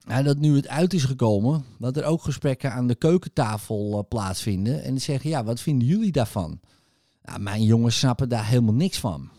En 0.06 0.24
dat 0.24 0.38
nu 0.38 0.56
het 0.56 0.68
uit 0.68 0.94
is 0.94 1.04
gekomen, 1.04 1.64
dat 1.78 1.96
er 1.96 2.04
ook 2.04 2.22
gesprekken 2.22 2.72
aan 2.72 2.86
de 2.86 2.94
keukentafel 2.94 4.06
plaatsvinden. 4.08 4.82
En 4.82 5.00
zeggen, 5.00 5.30
ja, 5.30 5.44
wat 5.44 5.60
vinden 5.60 5.88
jullie 5.88 6.12
daarvan? 6.12 6.60
Nou, 7.22 7.40
mijn 7.40 7.64
jongens 7.64 7.98
snappen 7.98 8.28
daar 8.28 8.46
helemaal 8.46 8.74
niks 8.74 8.98
van. 8.98 9.30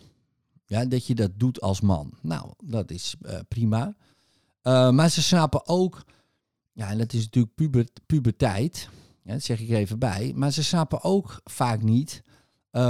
Ja, 0.65 0.85
dat 0.85 1.07
je 1.07 1.15
dat 1.15 1.31
doet 1.35 1.61
als 1.61 1.81
man. 1.81 2.13
Nou, 2.21 2.51
dat 2.63 2.91
is 2.91 3.15
prima. 3.47 3.95
Maar 4.63 5.09
ze 5.09 5.21
snappen 5.21 5.67
ook, 5.67 6.03
ja, 6.73 6.89
en 6.89 6.97
dat 6.97 7.13
is 7.13 7.23
natuurlijk 7.23 7.55
puber, 7.55 7.87
puberteit, 8.05 8.89
dat 9.23 9.43
zeg 9.43 9.59
ik 9.59 9.69
even 9.69 9.99
bij. 9.99 10.33
Maar 10.35 10.51
ze 10.51 10.63
snappen 10.63 11.03
ook 11.03 11.41
vaak 11.43 11.81
niet 11.81 12.23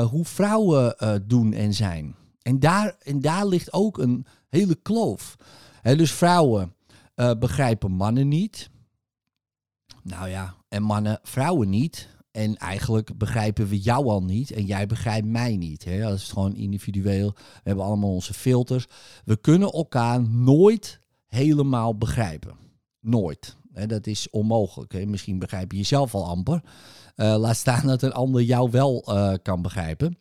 hoe 0.09 0.25
vrouwen 0.25 0.95
doen 1.27 1.53
en 1.53 1.73
zijn. 1.73 2.15
En 2.41 2.59
daar, 2.59 2.95
en 2.99 3.21
daar 3.21 3.47
ligt 3.47 3.73
ook 3.73 3.97
een 3.97 4.25
hele 4.49 4.75
kloof. 4.75 5.35
He, 5.81 5.95
dus 5.95 6.11
vrouwen 6.11 6.73
uh, 7.15 7.31
begrijpen 7.39 7.91
mannen 7.91 8.27
niet. 8.27 8.69
Nou 10.03 10.29
ja, 10.29 10.55
en 10.67 10.83
mannen 10.83 11.19
vrouwen 11.23 11.69
niet. 11.69 12.09
En 12.31 12.57
eigenlijk 12.57 13.17
begrijpen 13.17 13.67
we 13.67 13.79
jou 13.79 14.07
al 14.07 14.23
niet 14.23 14.51
en 14.51 14.65
jij 14.65 14.87
begrijpt 14.87 15.27
mij 15.27 15.57
niet. 15.57 15.85
Dat 15.99 16.17
is 16.17 16.31
gewoon 16.31 16.55
individueel. 16.55 17.31
We 17.35 17.61
hebben 17.63 17.85
allemaal 17.85 18.13
onze 18.13 18.33
filters. 18.33 18.87
We 19.25 19.37
kunnen 19.37 19.71
elkaar 19.71 20.29
nooit 20.29 20.99
helemaal 21.25 21.97
begrijpen. 21.97 22.55
Nooit. 22.99 23.57
Dat 23.73 24.07
is 24.07 24.29
onmogelijk. 24.29 25.05
Misschien 25.05 25.39
begrijp 25.39 25.71
je 25.71 25.77
jezelf 25.77 26.15
al 26.15 26.25
amper. 26.25 26.61
Uh, 27.15 27.35
laat 27.37 27.55
staan 27.55 27.87
dat 27.87 28.01
een 28.01 28.13
ander 28.13 28.41
jou 28.41 28.71
wel 28.71 29.03
uh, 29.07 29.33
kan 29.41 29.61
begrijpen. 29.61 30.17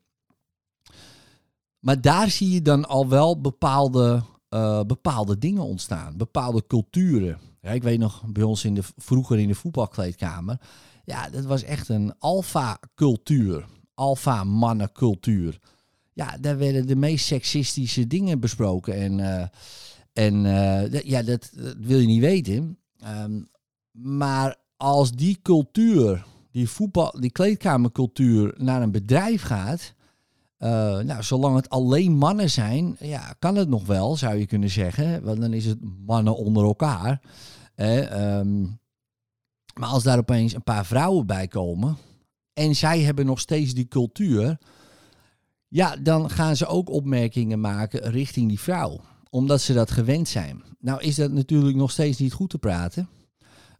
Maar 1.78 2.00
daar 2.00 2.30
zie 2.30 2.50
je 2.50 2.62
dan 2.62 2.88
al 2.88 3.08
wel 3.08 3.40
bepaalde 3.40 4.22
uh, 4.50 4.80
bepaalde 4.82 5.38
dingen 5.38 5.62
ontstaan, 5.62 6.16
bepaalde 6.16 6.66
culturen. 6.66 7.38
Ja, 7.60 7.70
ik 7.70 7.82
weet 7.82 7.98
nog, 7.98 8.22
bij 8.26 8.42
ons 8.42 8.64
in 8.64 8.74
de, 8.74 8.82
vroeger 8.96 9.38
in 9.38 9.48
de 9.48 9.54
voetbalkleedkamer, 9.54 10.60
ja, 11.04 11.30
dat 11.30 11.44
was 11.44 11.62
echt 11.62 11.88
een 11.88 12.14
alfa-cultuur, 12.18 13.66
alfa-mannencultuur. 13.94 15.58
Ja, 16.12 16.36
daar 16.40 16.58
werden 16.58 16.86
de 16.86 16.96
meest 16.96 17.26
seksistische 17.26 18.06
dingen 18.06 18.40
besproken. 18.40 18.94
En, 18.94 19.50
en 20.12 20.42
ja, 21.04 21.22
dat, 21.22 21.50
dat, 21.54 21.76
wil 21.78 21.98
je 21.98 22.06
niet 22.06 22.20
weten. 22.20 22.78
Um, 23.04 23.48
maar 23.90 24.56
als 24.76 25.12
die 25.12 25.38
cultuur, 25.42 26.24
die 26.50 26.68
voetbal, 26.68 27.16
die 27.20 27.30
kleedkamercultuur 27.30 28.54
naar 28.56 28.82
een 28.82 28.90
bedrijf 28.90 29.42
gaat, 29.42 29.94
uh, 30.58 30.98
nou, 30.98 31.22
zolang 31.22 31.56
het 31.56 31.68
alleen 31.68 32.12
mannen 32.12 32.50
zijn, 32.50 32.96
ja, 33.00 33.34
kan 33.38 33.56
het 33.56 33.68
nog 33.68 33.86
wel, 33.86 34.16
zou 34.16 34.36
je 34.36 34.46
kunnen 34.46 34.70
zeggen. 34.70 35.22
Want 35.24 35.40
dan 35.40 35.52
is 35.52 35.64
het 35.64 35.78
mannen 36.06 36.36
onder 36.36 36.64
elkaar. 36.64 37.20
Eh, 37.74 38.38
um, 38.38 38.80
maar 39.74 39.88
als 39.88 40.02
daar 40.02 40.18
opeens 40.18 40.54
een 40.54 40.62
paar 40.62 40.86
vrouwen 40.86 41.26
bij 41.26 41.48
komen, 41.48 41.96
en 42.52 42.76
zij 42.76 43.00
hebben 43.00 43.26
nog 43.26 43.40
steeds 43.40 43.74
die 43.74 43.88
cultuur, 43.88 44.58
ja, 45.68 45.96
dan 45.96 46.30
gaan 46.30 46.56
ze 46.56 46.66
ook 46.66 46.90
opmerkingen 46.90 47.60
maken 47.60 48.10
richting 48.10 48.48
die 48.48 48.60
vrouw, 48.60 49.00
omdat 49.32 49.60
ze 49.60 49.72
dat 49.72 49.90
gewend 49.90 50.28
zijn. 50.28 50.62
Nou 50.78 51.00
is 51.00 51.14
dat 51.14 51.32
natuurlijk 51.32 51.76
nog 51.76 51.90
steeds 51.90 52.18
niet 52.18 52.32
goed 52.32 52.50
te 52.50 52.58
praten. 52.58 53.08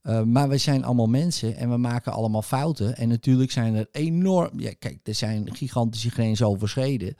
Uh, 0.03 0.23
maar 0.23 0.49
we 0.49 0.59
zijn 0.59 0.85
allemaal 0.85 1.07
mensen 1.07 1.57
en 1.57 1.71
we 1.71 1.77
maken 1.77 2.13
allemaal 2.13 2.43
fouten. 2.43 2.97
En 2.97 3.09
natuurlijk 3.09 3.51
zijn 3.51 3.75
er 3.75 3.89
enorm. 3.91 4.61
Ja, 4.61 4.73
kijk, 4.79 4.99
er 5.03 5.15
zijn 5.15 5.55
gigantische 5.55 6.11
grenzen 6.11 6.47
overschreden. 6.47 7.17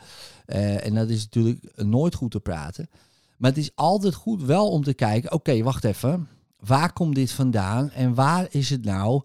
Uh, 0.47 0.87
en 0.87 0.95
dat 0.95 1.09
is 1.09 1.23
natuurlijk 1.23 1.73
nooit 1.77 2.15
goed 2.15 2.31
te 2.31 2.41
praten. 2.41 2.91
Maar 3.37 3.51
het 3.51 3.61
is 3.61 3.71
altijd 3.75 4.15
goed 4.15 4.43
wel 4.43 4.71
om 4.71 4.83
te 4.83 4.95
kijken: 4.95 5.33
oké, 5.33 5.63
wacht 5.63 5.85
even. 5.85 6.29
Waar 6.59 6.93
komt 6.93 7.15
dit 7.15 7.33
vandaan 7.33 7.91
en 7.91 8.15
waar 8.15 8.47
is 8.51 8.71
het 8.71 8.85
nou? 8.85 9.23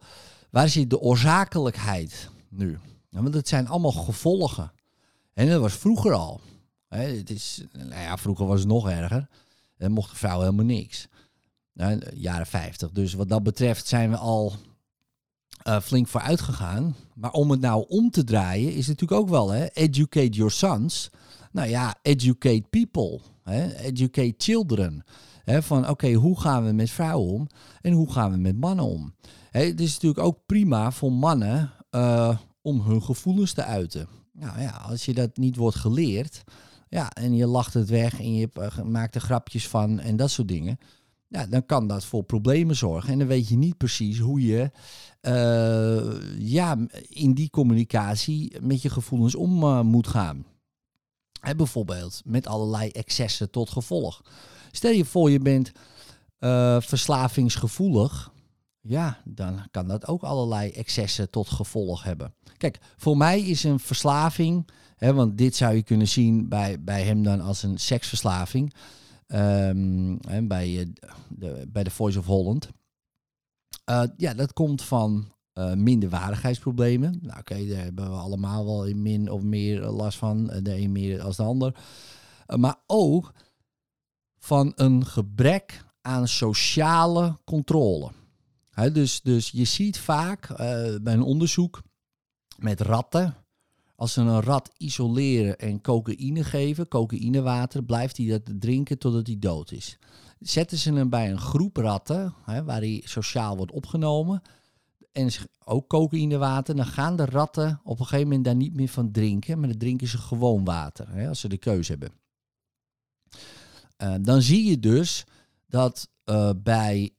Waar 0.49 0.69
zit 0.69 0.89
de 0.89 0.99
oorzakelijkheid 0.99 2.29
nu? 2.49 2.77
Nou, 3.09 3.23
want 3.23 3.33
het 3.33 3.47
zijn 3.47 3.67
allemaal 3.67 3.91
gevolgen. 3.91 4.71
En 5.33 5.49
dat 5.49 5.61
was 5.61 5.73
vroeger 5.73 6.13
al. 6.13 6.41
Het 6.87 7.29
is, 7.29 7.63
nou 7.71 8.01
ja, 8.01 8.17
vroeger 8.17 8.45
was 8.45 8.59
het 8.59 8.67
nog 8.67 8.89
erger. 8.89 9.27
Dan 9.77 9.91
mocht 9.91 10.09
de 10.09 10.17
vrouw 10.17 10.39
helemaal 10.39 10.65
niks. 10.65 11.07
Nou, 11.73 12.01
jaren 12.13 12.47
50. 12.47 12.91
Dus 12.91 13.13
wat 13.13 13.29
dat 13.29 13.43
betreft 13.43 13.87
zijn 13.87 14.09
we 14.09 14.17
al 14.17 14.53
uh, 15.67 15.79
flink 15.79 16.07
vooruit 16.07 16.41
gegaan. 16.41 16.95
Maar 17.15 17.31
om 17.31 17.51
het 17.51 17.59
nou 17.59 17.85
om 17.87 18.11
te 18.11 18.23
draaien 18.23 18.73
is 18.73 18.87
natuurlijk 18.87 19.21
ook 19.21 19.29
wel, 19.29 19.49
hè, 19.49 19.67
educate 19.67 20.29
your 20.29 20.51
sons. 20.51 21.09
Nou 21.51 21.69
ja, 21.69 21.95
educate 22.01 22.63
people. 22.69 23.19
Educate 23.81 24.33
children. 24.37 25.03
Van 25.45 25.89
oké, 25.89 26.13
hoe 26.13 26.39
gaan 26.39 26.65
we 26.65 26.71
met 26.71 26.89
vrouwen 26.89 27.33
om 27.33 27.47
en 27.81 27.93
hoe 27.93 28.11
gaan 28.11 28.31
we 28.31 28.37
met 28.37 28.57
mannen 28.57 28.85
om? 28.85 29.13
Het 29.51 29.81
is 29.81 29.93
natuurlijk 29.93 30.25
ook 30.25 30.45
prima 30.45 30.91
voor 30.91 31.11
mannen 31.11 31.71
uh, 31.91 32.37
om 32.61 32.81
hun 32.81 33.03
gevoelens 33.03 33.53
te 33.53 33.63
uiten. 33.63 34.07
Nou 34.31 34.61
ja, 34.61 34.69
als 34.69 35.05
je 35.05 35.13
dat 35.13 35.37
niet 35.37 35.55
wordt 35.55 35.77
geleerd, 35.77 36.43
ja, 36.89 37.09
en 37.09 37.35
je 37.35 37.47
lacht 37.47 37.73
het 37.73 37.89
weg 37.89 38.19
en 38.19 38.33
je 38.33 38.49
uh, 38.59 38.81
maakt 38.81 39.15
er 39.15 39.21
grapjes 39.21 39.67
van 39.67 39.99
en 39.99 40.15
dat 40.15 40.31
soort 40.31 40.47
dingen 40.47 40.79
ja, 41.27 41.45
dan 41.45 41.65
kan 41.65 41.87
dat 41.87 42.05
voor 42.05 42.23
problemen 42.23 42.75
zorgen. 42.75 43.11
En 43.11 43.19
dan 43.19 43.27
weet 43.27 43.47
je 43.47 43.57
niet 43.57 43.77
precies 43.77 44.19
hoe 44.19 44.41
je 44.41 44.71
uh, 45.21 46.39
ja, 46.39 46.77
in 47.09 47.33
die 47.33 47.49
communicatie 47.49 48.61
met 48.61 48.81
je 48.81 48.89
gevoelens 48.89 49.35
om 49.35 49.63
uh, 49.63 49.81
moet 49.81 50.07
gaan. 50.07 50.45
Bijvoorbeeld 51.57 52.21
met 52.25 52.47
allerlei 52.47 52.89
excessen 52.89 53.49
tot 53.51 53.69
gevolg. 53.69 54.21
Stel 54.71 54.91
je 54.91 55.05
voor 55.05 55.31
je 55.31 55.39
bent 55.39 55.71
verslavingsgevoelig. 56.85 58.31
Ja, 58.81 59.21
dan 59.25 59.67
kan 59.71 59.87
dat 59.87 60.07
ook 60.07 60.23
allerlei 60.23 60.71
excessen 60.71 61.29
tot 61.29 61.49
gevolg 61.49 62.03
hebben. 62.03 62.33
Kijk, 62.57 62.79
voor 62.97 63.17
mij 63.17 63.41
is 63.41 63.63
een 63.63 63.79
verslaving, 63.79 64.69
want 64.97 65.37
dit 65.37 65.55
zou 65.55 65.75
je 65.75 65.83
kunnen 65.83 66.07
zien 66.07 66.49
bij, 66.49 66.83
bij 66.83 67.03
hem 67.03 67.23
dan 67.23 67.41
als 67.41 67.63
een 67.63 67.77
seksverslaving. 67.77 68.73
Um, 69.27 70.19
bij, 70.47 70.69
uh, 70.69 70.85
de, 71.29 71.67
bij 71.71 71.83
de 71.83 71.89
Voice 71.89 72.19
of 72.19 72.25
Holland. 72.25 72.69
Uh, 73.89 74.03
ja, 74.17 74.33
dat 74.33 74.53
komt 74.53 74.81
van 74.81 75.33
uh, 75.53 75.73
minderwaardigheidsproblemen. 75.73 77.19
Nou, 77.21 77.39
oké, 77.39 77.65
daar 77.65 77.83
hebben 77.83 78.09
we 78.09 78.17
allemaal 78.17 78.65
wel 78.65 78.85
in 78.85 79.01
min 79.01 79.31
of 79.31 79.41
meer 79.41 79.81
last 79.81 80.17
van. 80.17 80.45
De 80.45 80.77
een 80.77 80.91
meer 80.91 81.21
als 81.21 81.35
de 81.35 81.43
ander. 81.43 81.79
maar 82.55 82.75
ook 82.85 83.33
van 84.37 84.71
een 84.75 85.05
gebrek 85.05 85.85
aan 86.01 86.27
sociale 86.27 87.37
controle. 87.43 88.11
Dus, 88.93 89.21
dus 89.21 89.49
je 89.49 89.65
ziet 89.65 89.99
vaak 89.99 90.57
bij 91.01 91.13
een 91.13 91.21
onderzoek 91.21 91.81
met 92.57 92.81
ratten 92.81 93.35
als 93.97 94.13
ze 94.13 94.21
een 94.21 94.41
rat 94.41 94.71
isoleren 94.77 95.57
en 95.57 95.81
cocaïne 95.81 96.43
geven, 96.43 96.87
cocaïnewater, 96.87 97.83
blijft 97.83 98.17
hij 98.17 98.27
dat 98.27 98.41
drinken 98.59 98.97
totdat 98.97 99.27
hij 99.27 99.35
dood 99.39 99.71
is. 99.71 99.97
Zetten 100.39 100.77
ze 100.77 100.93
hem 100.93 101.09
bij 101.09 101.31
een 101.31 101.39
groep 101.39 101.77
ratten, 101.77 102.33
hè, 102.45 102.63
waar 102.63 102.79
hij 102.79 103.01
sociaal 103.05 103.57
wordt 103.57 103.71
opgenomen, 103.71 104.41
en 105.11 105.29
ook 105.63 105.87
cocaïnewater, 105.87 106.75
dan 106.75 106.85
gaan 106.85 107.15
de 107.15 107.25
ratten 107.25 107.79
op 107.83 107.99
een 107.99 108.05
gegeven 108.05 108.27
moment 108.27 108.45
daar 108.45 108.55
niet 108.55 108.75
meer 108.75 108.87
van 108.87 109.11
drinken, 109.11 109.59
maar 109.59 109.69
dan 109.69 109.77
drinken 109.77 110.07
ze 110.07 110.17
gewoon 110.17 110.63
water, 110.63 111.09
hè, 111.09 111.27
als 111.27 111.39
ze 111.39 111.47
de 111.47 111.57
keuze 111.57 111.91
hebben. 111.91 112.11
Uh, 114.03 114.15
dan 114.21 114.41
zie 114.41 114.69
je 114.69 114.79
dus 114.79 115.25
dat 115.67 116.09
uh, 116.25 116.49
bij 116.57 117.13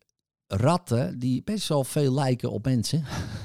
ratten, 0.47 1.19
die 1.19 1.43
best 1.43 1.69
wel 1.69 1.85
veel 1.85 2.15
lijken 2.15 2.51
op 2.51 2.65
mensen, 2.65 3.05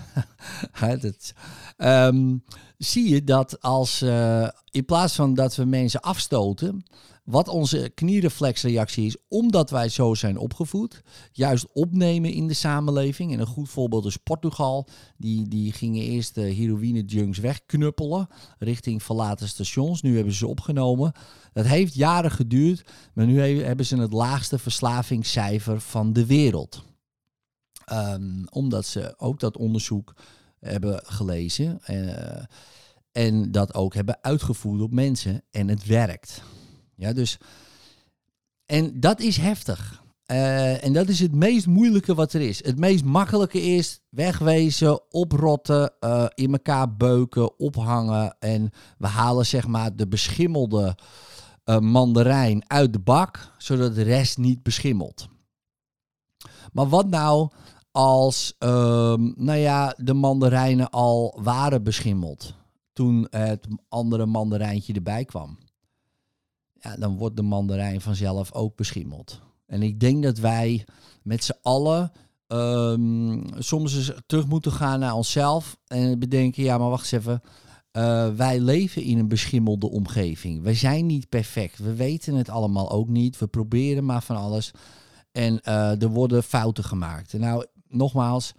um, 1.78 2.44
zie 2.78 3.10
je 3.10 3.24
dat 3.24 3.62
als 3.62 4.02
uh, 4.02 4.48
in 4.72 4.86
plaats 4.86 5.16
van 5.16 5.34
dat 5.34 5.56
we 5.56 5.66
mensen 5.66 6.02
afstoten, 6.02 6.86
wat 7.24 7.48
onze 7.48 7.92
knierreflexreactie 7.96 9.06
is, 9.06 9.18
omdat 9.28 9.70
wij 9.70 9.90
zo 9.90 10.14
zijn 10.14 10.38
opgevoed, 10.38 11.02
juist 11.32 11.68
opnemen 11.74 12.32
in 12.32 12.48
de 12.48 12.54
samenleving. 12.54 13.34
En 13.34 13.40
een 13.40 13.46
goed 13.46 13.70
voorbeeld 13.70 14.06
is 14.06 14.18
Portugal. 14.18 14.88
Die, 15.18 15.48
die 15.48 15.72
gingen 15.72 16.04
eerst 16.04 16.36
de 16.36 16.42
heroïne-junks 16.42 17.38
wegknuppelen 17.38 18.28
richting 18.60 19.04
verlaten 19.04 19.48
stations. 19.48 20.02
Nu 20.02 20.16
hebben 20.16 20.34
ze 20.34 20.48
opgenomen. 20.48 21.12
Dat 21.54 21.66
heeft 21.66 21.94
jaren 21.94 22.32
geduurd, 22.32 22.92
maar 23.14 23.26
nu 23.26 23.64
hebben 23.64 23.86
ze 23.86 23.98
het 23.98 24.14
laagste 24.14 24.60
verslavingscijfer 24.60 25.82
van 25.82 26.14
de 26.14 26.26
wereld. 26.26 26.84
Um, 27.92 28.46
omdat 28.50 28.86
ze 28.86 29.14
ook 29.18 29.40
dat 29.40 29.58
onderzoek 29.58 30.14
hebben 30.64 31.02
gelezen. 31.04 31.82
Uh, 31.88 32.44
en 33.12 33.52
dat 33.52 33.74
ook 33.74 33.94
hebben 33.94 34.18
uitgevoerd 34.22 34.82
op 34.82 34.92
mensen. 34.92 35.44
En 35.52 35.68
het 35.68 35.86
werkt. 35.86 36.42
Ja, 36.96 37.14
dus. 37.14 37.38
En 38.66 39.00
dat 39.00 39.20
is 39.20 39.38
heftig. 39.38 40.02
Uh, 40.28 40.84
en 40.84 40.94
dat 40.94 41.08
is 41.08 41.20
het 41.20 41.36
meest 41.36 41.68
moeilijke 41.68 42.16
wat 42.16 42.34
er 42.34 42.42
is. 42.42 42.66
Het 42.66 42.80
meest 42.80 43.04
makkelijke 43.04 43.62
is 43.62 44.00
wegwezen, 44.10 45.12
oprotten, 45.12 45.94
uh, 46.00 46.26
in 46.34 46.52
elkaar 46.52 46.96
beuken, 46.96 47.60
ophangen. 47.60 48.36
En 48.40 48.70
we 48.98 49.08
halen 49.08 49.46
zeg 49.46 49.68
maar 49.68 49.96
de 49.96 50.08
beschimmelde 50.08 50.98
mandarijn 51.80 52.64
uit 52.70 52.94
de 52.94 53.00
bak, 53.00 53.52
zodat 53.58 53.96
de 53.96 54.02
rest 54.02 54.38
niet 54.38 54.64
beschimmelt. 54.64 55.28
Maar 56.74 56.90
wat 56.90 57.10
nou 57.10 57.50
als 57.94 58.56
ehm, 58.60 59.32
nou 59.36 59.58
ja, 59.58 59.96
de 59.98 60.14
mandarijnen 60.14 60.90
al 60.90 61.40
waren 61.42 61.84
beschimmeld 61.84 62.56
toen 62.94 63.28
het 63.30 63.68
andere 63.90 64.26
mandarijntje 64.26 64.94
erbij 64.94 65.26
kwam. 65.26 65.58
Ja, 66.80 66.96
dan 66.96 67.18
wordt 67.18 67.36
de 67.36 67.42
mandarijn 67.42 68.02
vanzelf 68.02 68.54
ook 68.54 68.76
beschimmeld. 68.76 69.42
En 69.66 69.82
ik 69.82 70.00
denk 70.00 70.24
dat 70.24 70.38
wij 70.38 70.86
met 71.24 71.44
z'n 71.44 71.58
allen 71.62 72.12
um, 72.48 73.44
soms 73.58 73.96
eens 73.96 74.12
terug 74.26 74.48
moeten 74.48 74.72
gaan 74.72 75.00
naar 75.00 75.14
onszelf 75.14 75.78
en 75.88 76.20
bedenken, 76.20 76.64
ja, 76.64 76.78
maar 76.78 76.90
wacht 76.90 77.14
eens 77.14 77.24
even. 77.24 77.42
Uh, 77.98 78.30
wij 78.36 78.60
leven 78.60 79.02
in 79.04 79.18
een 79.18 79.28
beschimmelde 79.28 79.90
omgeving. 79.90 80.64
Wij 80.64 80.76
zijn 80.76 81.06
niet 81.06 81.30
perfect. 81.30 81.78
We 81.78 81.94
weten 81.94 82.36
het 82.36 82.50
allemaal 82.50 82.92
ook 82.92 83.08
niet. 83.08 83.38
We 83.40 83.48
proberen 83.48 84.06
maar 84.06 84.24
van 84.24 84.36
alles. 84.36 84.72
En 85.32 85.62
uh, 85.68 86.02
er 86.02 86.10
worden 86.10 86.44
fouten 86.44 86.84
gemaakt. 86.84 87.34
Nou, 87.34 87.66
nogmaals, 87.94 88.54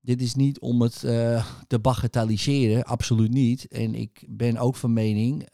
dit 0.00 0.22
is 0.22 0.34
niet 0.34 0.60
om 0.60 0.82
het 0.82 1.02
uh, 1.02 1.46
te 1.66 1.78
bagatelliseren, 1.78 2.84
absoluut 2.84 3.30
niet. 3.32 3.68
En 3.68 3.94
ik 3.94 4.24
ben 4.28 4.56
ook 4.56 4.76
van 4.76 4.92
mening 4.92 5.48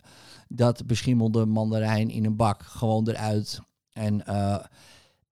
dat 0.49 0.87
beschimmelde 0.87 1.47
mandarijn 1.47 2.11
in 2.11 2.25
een 2.25 2.37
bak 2.37 2.63
gewoon 2.63 3.09
eruit 3.09 3.61
en 3.93 4.23
uh, 4.29 4.57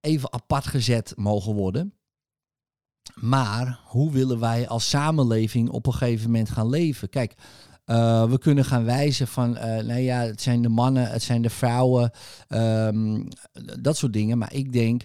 even 0.00 0.32
apart 0.32 0.66
gezet 0.66 1.12
mogen 1.16 1.54
worden. 1.54 1.92
Maar 3.14 3.80
hoe 3.84 4.10
willen 4.10 4.38
wij 4.38 4.68
als 4.68 4.88
samenleving 4.88 5.68
op 5.68 5.86
een 5.86 5.92
gegeven 5.92 6.26
moment 6.30 6.50
gaan 6.50 6.68
leven? 6.68 7.08
Kijk, 7.08 7.34
uh, 7.86 8.24
we 8.30 8.38
kunnen 8.38 8.64
gaan 8.64 8.84
wijzen 8.84 9.28
van, 9.28 9.50
uh, 9.50 9.62
nou 9.62 9.98
ja, 9.98 10.20
het 10.20 10.42
zijn 10.42 10.62
de 10.62 10.68
mannen, 10.68 11.10
het 11.10 11.22
zijn 11.22 11.42
de 11.42 11.50
vrouwen, 11.50 12.10
um, 12.48 13.28
dat 13.80 13.96
soort 13.96 14.12
dingen. 14.12 14.38
Maar 14.38 14.52
ik 14.52 14.72
denk, 14.72 15.02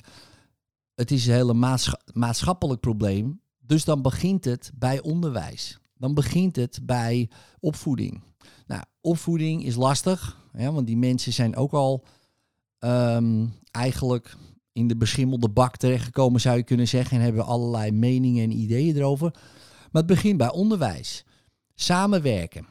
het 0.96 1.12
is 1.12 1.28
een 1.28 1.34
hele 1.34 1.54
maatscha 1.54 2.00
maatschappelijk 2.14 2.80
probleem. 2.80 3.42
Dus 3.60 3.86
dan 3.86 4.02
begint 4.02 4.46
het 4.46 4.72
bij 4.76 5.02
onderwijs. 5.02 5.80
Dan 5.98 6.14
begint 6.14 6.56
het 6.56 6.80
bij 6.84 7.30
opvoeding. 7.60 8.22
Nou, 8.68 8.84
opvoeding 9.02 9.64
is 9.64 9.76
lastig, 9.76 10.38
want 10.52 10.88
die 10.88 10.98
mensen 10.98 11.34
zijn 11.34 11.56
ook 11.56 11.72
al 11.72 12.06
um, 12.80 13.54
eigenlijk 13.72 14.36
in 14.72 14.88
de 14.88 14.98
beschimmelde 14.98 15.50
bak 15.50 15.78
terechtgekomen, 15.78 16.42
zou 16.42 16.58
je 16.58 16.64
kunnen 16.64 16.88
zeggen, 16.88 17.18
en 17.18 17.24
hebben 17.24 17.46
allerlei 17.46 17.92
meningen 17.92 18.44
en 18.44 18.52
ideeën 18.52 18.96
erover. 18.96 19.32
Maar 19.92 20.02
het 20.02 20.06
begint 20.06 20.38
bij 20.38 20.52
onderwijs. 20.52 21.26
Samenwerken. 21.76 22.68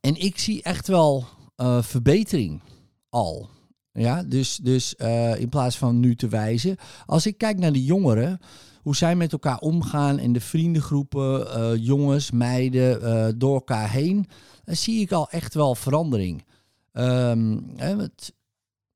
En 0.00 0.14
ik 0.14 0.38
zie 0.38 0.62
echt 0.62 0.86
wel 0.86 1.24
uh, 1.56 1.82
verbetering 1.82 2.62
al. 3.08 3.48
Ja, 3.96 4.22
dus, 4.22 4.56
dus 4.56 4.94
uh, 4.98 5.40
in 5.40 5.48
plaats 5.48 5.76
van 5.76 6.00
nu 6.00 6.16
te 6.16 6.28
wijzen. 6.28 6.76
Als 7.06 7.26
ik 7.26 7.38
kijk 7.38 7.58
naar 7.58 7.72
de 7.72 7.84
jongeren, 7.84 8.38
hoe 8.82 8.96
zij 8.96 9.16
met 9.16 9.32
elkaar 9.32 9.58
omgaan 9.58 10.18
in 10.18 10.32
de 10.32 10.40
vriendengroepen, 10.40 11.54
eh, 11.54 11.84
jongens, 11.84 12.30
meiden, 12.30 13.02
eh, 13.02 13.32
door 13.36 13.54
elkaar 13.54 13.90
heen, 13.90 14.26
dan 14.64 14.76
zie 14.76 15.00
ik 15.00 15.12
al 15.12 15.30
echt 15.30 15.54
wel 15.54 15.74
verandering. 15.74 16.44
Ehm, 16.92 17.58
hè, 17.76 17.96
het 17.96 18.34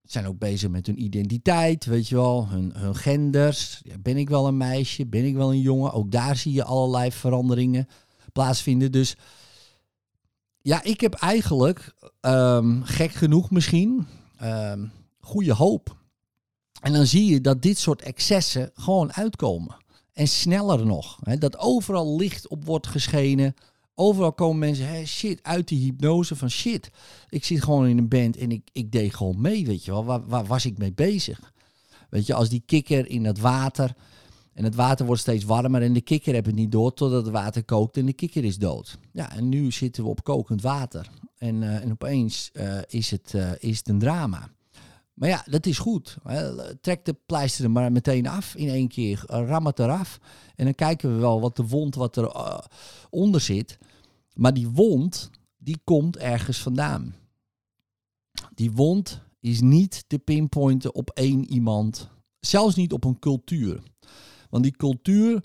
zijn 0.03 0.27
ook 0.27 0.39
bezig 0.39 0.71
met 0.71 0.87
hun 0.87 1.03
identiteit, 1.03 1.85
weet 1.85 2.09
je 2.09 2.15
wel, 2.15 2.49
hun, 2.49 2.73
hun 2.77 2.97
genders. 2.97 3.83
Ben 4.01 4.17
ik 4.17 4.29
wel 4.29 4.47
een 4.47 4.57
meisje? 4.57 5.07
Ben 5.07 5.25
ik 5.25 5.35
wel 5.35 5.53
een 5.53 5.61
jongen? 5.61 5.93
Ook 5.93 6.11
daar 6.11 6.37
zie 6.37 6.53
je 6.53 6.65
allerlei 6.65 7.13
veranderingen 7.13 7.89
plaatsvinden. 8.33 8.93
Dus 8.93 9.17
ja, 10.63 10.83
ik 10.83 11.01
heb 11.01 11.15
eigenlijk, 11.15 11.95
ehm, 12.21 12.83
gek 12.83 13.13
genoeg 13.13 13.51
misschien, 13.51 14.07
ehm, 14.41 14.87
goede 15.21 15.55
hoop. 15.55 15.97
En 16.81 16.93
dan 16.93 17.07
zie 17.07 17.33
je 17.33 17.41
dat 17.41 17.63
dit 17.63 17.79
soort 17.79 18.03
excessen 18.03 18.71
gewoon 18.75 19.13
uitkomen. 19.13 19.77
En 20.13 20.29
sneller 20.29 20.87
nog. 20.87 21.19
Hè, 21.23 21.39
dat 21.39 21.59
overal 21.59 22.17
licht 22.17 22.49
op 22.49 22.65
wordt 22.65 22.87
geschenen. 22.87 23.55
Overal 23.95 24.33
komen 24.33 24.59
mensen, 24.59 24.89
hè, 24.89 25.07
shit, 25.07 25.43
uit 25.43 25.69
die 25.69 25.85
hypnose 25.85 26.37
van 26.37 26.51
shit. 26.51 26.91
Ik 27.29 27.45
zit 27.45 27.63
gewoon 27.63 27.87
in 27.87 27.99
een 27.99 28.09
band 28.09 28.37
en 28.37 28.51
ik, 28.51 28.69
ik 28.73 28.93
deed 28.93 29.15
gewoon 29.15 29.41
mee, 29.41 29.67
weet 29.67 29.85
je 29.85 29.91
wel. 29.91 30.05
Waar, 30.05 30.27
waar 30.27 30.45
was 30.45 30.65
ik 30.65 30.79
mee 30.79 30.93
bezig? 30.93 31.53
Weet 32.11 32.27
je, 32.27 32.35
als 32.35 32.49
die 32.49 32.63
kikker 32.67 33.09
in 33.09 33.25
het 33.25 33.39
water... 33.39 33.95
En 34.53 34.65
het 34.65 34.75
water 34.75 35.07
wordt 35.07 35.21
steeds 35.21 35.45
warmer 35.45 35.83
en 35.83 35.93
de 35.93 36.01
kikker 36.01 36.33
heeft 36.33 36.47
het 36.47 36.55
niet 36.55 36.73
door 36.73 36.95
totdat 36.95 37.25
het 37.25 37.33
water 37.33 37.65
kookt 37.65 37.97
en 37.97 38.07
de 38.07 38.13
kikker 38.13 38.45
is 38.45 38.59
dood. 38.59 38.99
Ja, 39.13 39.33
en 39.33 39.49
nu 39.49 39.73
zitten 39.73 40.03
we 40.03 40.09
op 40.09 40.25
kokend 40.25 40.63
water. 40.63 41.11
En, 41.41 41.63
uh, 41.63 41.83
en 41.83 41.91
opeens 41.91 42.51
uh, 42.53 42.79
is, 42.87 43.11
het, 43.11 43.33
uh, 43.37 43.51
is 43.59 43.79
het 43.79 43.89
een 43.89 43.99
drama. 43.99 44.49
Maar 45.15 45.29
ja, 45.29 45.45
dat 45.47 45.67
is 45.67 45.79
goed. 45.79 46.17
Trek 46.81 47.05
de 47.05 47.17
pleister 47.27 47.65
er 47.65 47.71
maar 47.71 47.93
meteen 47.93 48.27
af 48.27 48.55
in 48.55 48.69
één 48.69 48.89
keer. 48.89 49.23
Ram 49.27 49.67
het 49.67 49.79
eraf. 49.79 50.21
En 50.57 50.65
dan 50.65 50.75
kijken 50.75 51.15
we 51.15 51.21
wel 51.21 51.41
wat 51.41 51.57
de 51.57 51.67
wond 51.67 51.95
wat 51.95 52.17
er 52.17 52.33
onder 53.11 53.41
zit. 53.41 53.79
Maar 54.35 54.55
die 54.55 54.69
wond, 54.69 55.31
die 55.59 55.81
komt 55.85 56.17
ergens 56.17 56.59
vandaan. 56.59 57.15
Die 58.55 58.73
wond 58.73 59.23
is 59.41 59.61
niet 59.61 60.05
te 60.07 60.19
pinpointen 60.19 60.95
op 60.95 61.11
één 61.11 61.53
iemand. 61.53 62.09
Zelfs 62.41 62.75
niet 62.75 62.93
op 62.93 63.05
een 63.05 63.19
cultuur. 63.19 63.83
Want 64.51 64.63
die 64.63 64.77
cultuur 64.77 65.45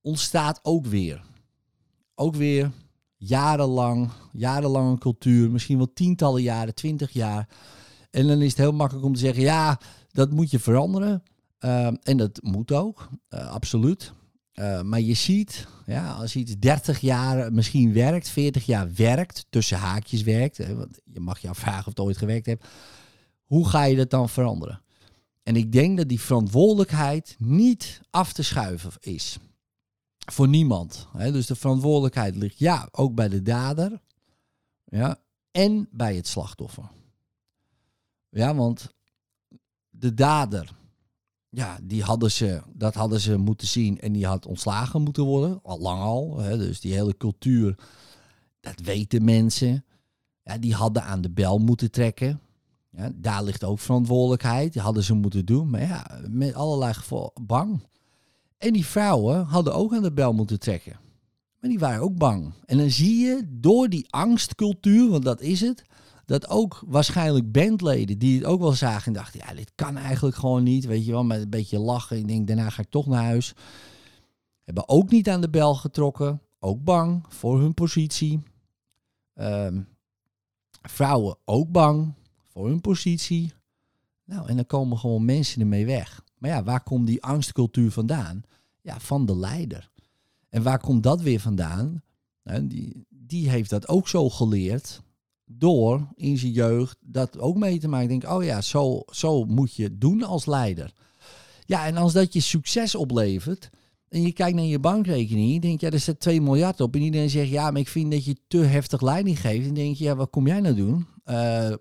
ontstaat 0.00 0.60
ook 0.62 0.86
weer. 0.86 1.24
Ook 2.14 2.34
weer 2.34 2.70
jarenlang, 3.24 4.10
jarenlang 4.32 4.90
een 4.90 4.98
cultuur. 4.98 5.50
Misschien 5.50 5.76
wel 5.76 5.92
tientallen 5.92 6.42
jaren, 6.42 6.74
twintig 6.74 7.10
jaar 7.10 7.48
en 8.12 8.26
dan 8.26 8.40
is 8.40 8.48
het 8.48 8.58
heel 8.58 8.72
makkelijk 8.72 9.06
om 9.06 9.12
te 9.14 9.20
zeggen, 9.20 9.42
ja, 9.42 9.80
dat 10.10 10.30
moet 10.30 10.50
je 10.50 10.58
veranderen. 10.58 11.22
Uh, 11.60 11.86
en 11.86 12.16
dat 12.16 12.42
moet 12.42 12.72
ook, 12.72 13.08
uh, 13.30 13.50
absoluut. 13.50 14.12
Uh, 14.54 14.82
maar 14.82 15.00
je 15.00 15.14
ziet, 15.14 15.66
ja, 15.86 16.12
als 16.12 16.36
iets 16.36 16.58
30 16.58 17.00
jaar 17.00 17.52
misschien 17.52 17.92
werkt, 17.92 18.28
40 18.28 18.66
jaar 18.66 18.92
werkt, 18.94 19.46
tussen 19.50 19.78
haakjes 19.78 20.22
werkt, 20.22 20.74
want 20.74 21.00
je 21.04 21.20
mag 21.20 21.38
je 21.38 21.48
afvragen 21.48 21.78
of 21.78 21.84
het 21.84 22.00
ooit 22.00 22.16
gewerkt 22.16 22.46
heeft, 22.46 22.64
hoe 23.44 23.68
ga 23.68 23.84
je 23.84 23.96
dat 23.96 24.10
dan 24.10 24.28
veranderen? 24.28 24.82
En 25.42 25.56
ik 25.56 25.72
denk 25.72 25.96
dat 25.96 26.08
die 26.08 26.20
verantwoordelijkheid 26.20 27.36
niet 27.38 28.00
af 28.10 28.32
te 28.32 28.42
schuiven 28.42 28.92
is. 29.00 29.38
Voor 30.30 30.48
niemand. 30.48 31.06
Hè. 31.12 31.32
Dus 31.32 31.46
de 31.46 31.54
verantwoordelijkheid 31.54 32.36
ligt 32.36 32.58
ja, 32.58 32.88
ook 32.90 33.14
bij 33.14 33.28
de 33.28 33.42
dader 33.42 34.00
ja, 34.84 35.18
en 35.50 35.88
bij 35.90 36.16
het 36.16 36.26
slachtoffer. 36.26 36.90
Ja, 38.28 38.54
want 38.54 38.92
de 39.90 40.14
dader, 40.14 40.74
ja, 41.48 41.78
die 41.82 42.02
hadden 42.02 42.30
ze, 42.30 42.62
dat 42.72 42.94
hadden 42.94 43.20
ze 43.20 43.36
moeten 43.36 43.66
zien 43.66 44.00
en 44.00 44.12
die 44.12 44.26
had 44.26 44.46
ontslagen 44.46 45.02
moeten 45.02 45.24
worden, 45.24 45.60
al 45.62 45.78
lang 45.78 46.00
al. 46.00 46.38
Hè, 46.38 46.58
dus 46.58 46.80
die 46.80 46.92
hele 46.92 47.16
cultuur, 47.16 47.78
dat 48.60 48.80
weten 48.80 49.24
mensen. 49.24 49.84
Ja, 50.42 50.58
die 50.58 50.74
hadden 50.74 51.02
aan 51.02 51.20
de 51.20 51.30
bel 51.30 51.58
moeten 51.58 51.90
trekken. 51.90 52.40
Daar 53.14 53.44
ligt 53.44 53.64
ook 53.64 53.78
verantwoordelijkheid. 53.78 54.72
Die 54.72 54.82
hadden 54.82 55.02
ze 55.02 55.14
moeten 55.14 55.44
doen. 55.44 55.70
Maar 55.70 55.80
ja, 55.80 56.20
met 56.28 56.54
allerlei 56.54 56.94
geval 56.94 57.32
bang. 57.40 57.86
En 58.62 58.72
die 58.72 58.86
vrouwen 58.86 59.44
hadden 59.44 59.74
ook 59.74 59.94
aan 59.94 60.02
de 60.02 60.12
bel 60.12 60.32
moeten 60.32 60.60
trekken. 60.60 61.00
Maar 61.60 61.70
die 61.70 61.78
waren 61.78 62.02
ook 62.02 62.16
bang. 62.16 62.52
En 62.64 62.78
dan 62.78 62.90
zie 62.90 63.18
je 63.18 63.42
door 63.48 63.88
die 63.88 64.06
angstcultuur, 64.10 65.08
want 65.08 65.24
dat 65.24 65.40
is 65.40 65.60
het, 65.60 65.82
dat 66.24 66.48
ook 66.48 66.82
waarschijnlijk 66.86 67.52
bandleden 67.52 68.18
die 68.18 68.36
het 68.36 68.44
ook 68.44 68.60
wel 68.60 68.72
zagen 68.72 69.06
en 69.06 69.12
dachten, 69.12 69.40
ja, 69.46 69.54
dit 69.54 69.72
kan 69.74 69.96
eigenlijk 69.96 70.36
gewoon 70.36 70.62
niet, 70.62 70.84
weet 70.84 71.04
je 71.04 71.12
wel, 71.12 71.24
met 71.24 71.40
een 71.40 71.50
beetje 71.50 71.78
lachen. 71.78 72.16
Ik 72.16 72.28
denk, 72.28 72.46
daarna 72.46 72.70
ga 72.70 72.82
ik 72.82 72.90
toch 72.90 73.06
naar 73.06 73.22
huis. 73.22 73.54
Hebben 74.64 74.88
ook 74.88 75.10
niet 75.10 75.28
aan 75.28 75.40
de 75.40 75.50
bel 75.50 75.74
getrokken, 75.74 76.40
ook 76.58 76.84
bang 76.84 77.24
voor 77.28 77.60
hun 77.60 77.74
positie. 77.74 78.40
Um, 79.34 79.88
vrouwen 80.82 81.36
ook 81.44 81.70
bang 81.70 82.14
voor 82.46 82.66
hun 82.66 82.80
positie. 82.80 83.52
Nou, 84.24 84.48
en 84.48 84.56
dan 84.56 84.66
komen 84.66 84.98
gewoon 84.98 85.24
mensen 85.24 85.60
ermee 85.60 85.86
weg. 85.86 86.24
Maar 86.42 86.50
ja, 86.50 86.62
waar 86.62 86.82
komt 86.82 87.06
die 87.06 87.22
angstcultuur 87.22 87.90
vandaan? 87.90 88.42
Ja, 88.80 89.00
van 89.00 89.26
de 89.26 89.36
leider. 89.36 89.90
En 90.48 90.62
waar 90.62 90.78
komt 90.78 91.02
dat 91.02 91.20
weer 91.20 91.40
vandaan? 91.40 92.02
Nou, 92.42 92.66
die, 92.66 93.06
die 93.08 93.50
heeft 93.50 93.70
dat 93.70 93.88
ook 93.88 94.08
zo 94.08 94.30
geleerd 94.30 95.02
door 95.44 96.08
in 96.14 96.38
zijn 96.38 96.52
jeugd 96.52 96.96
dat 97.00 97.38
ook 97.38 97.56
mee 97.56 97.78
te 97.78 97.88
maken. 97.88 98.10
Ik 98.10 98.20
denk, 98.20 98.34
oh 98.34 98.44
ja, 98.44 98.60
zo, 98.60 99.02
zo 99.10 99.44
moet 99.44 99.74
je 99.74 99.98
doen 99.98 100.22
als 100.22 100.46
leider. 100.46 100.92
Ja, 101.64 101.86
en 101.86 101.96
als 101.96 102.12
dat 102.12 102.32
je 102.32 102.40
succes 102.40 102.94
oplevert 102.94 103.70
en 104.08 104.22
je 104.22 104.32
kijkt 104.32 104.56
naar 104.56 104.64
je 104.64 104.78
bankrekening, 104.78 105.62
denk 105.62 105.80
je, 105.80 105.86
ja, 105.86 105.92
er 105.92 106.00
staat 106.00 106.20
2 106.20 106.40
miljard 106.40 106.80
op. 106.80 106.94
En 106.94 107.02
iedereen 107.02 107.30
zegt, 107.30 107.50
ja, 107.50 107.70
maar 107.70 107.80
ik 107.80 107.88
vind 107.88 108.10
dat 108.10 108.24
je 108.24 108.36
te 108.48 108.58
heftig 108.58 109.00
leiding 109.00 109.40
geeft. 109.40 109.68
En 109.68 109.74
denk 109.74 109.96
je, 109.96 110.04
ja, 110.04 110.16
wat 110.16 110.30
kom 110.30 110.46
jij 110.46 110.60
nou 110.60 110.74
doen? 110.74 111.06
Uh, 111.26 111.72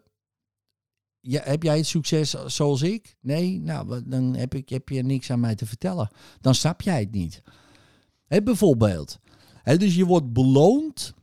ja, 1.22 1.42
heb 1.44 1.64
jij 1.64 1.78
het 1.78 1.88
succes 1.88 2.36
zoals 2.46 2.82
ik? 2.82 3.16
Nee, 3.20 3.60
nou, 3.60 4.02
dan 4.06 4.36
heb, 4.36 4.56
ik, 4.56 4.70
heb 4.70 4.90
je 4.90 5.04
niks 5.04 5.32
aan 5.32 5.40
mij 5.40 5.56
te 5.56 5.66
vertellen. 5.66 6.10
Dan 6.42 6.56
snap 6.56 6.82
jij 6.82 7.00
het 7.00 7.12
niet. 7.12 7.42
He, 8.28 8.44
bijvoorbeeld. 8.44 9.20
Dus 9.64 9.96
je 9.96 10.06
wordt 10.06 10.34
beloond 10.34 11.14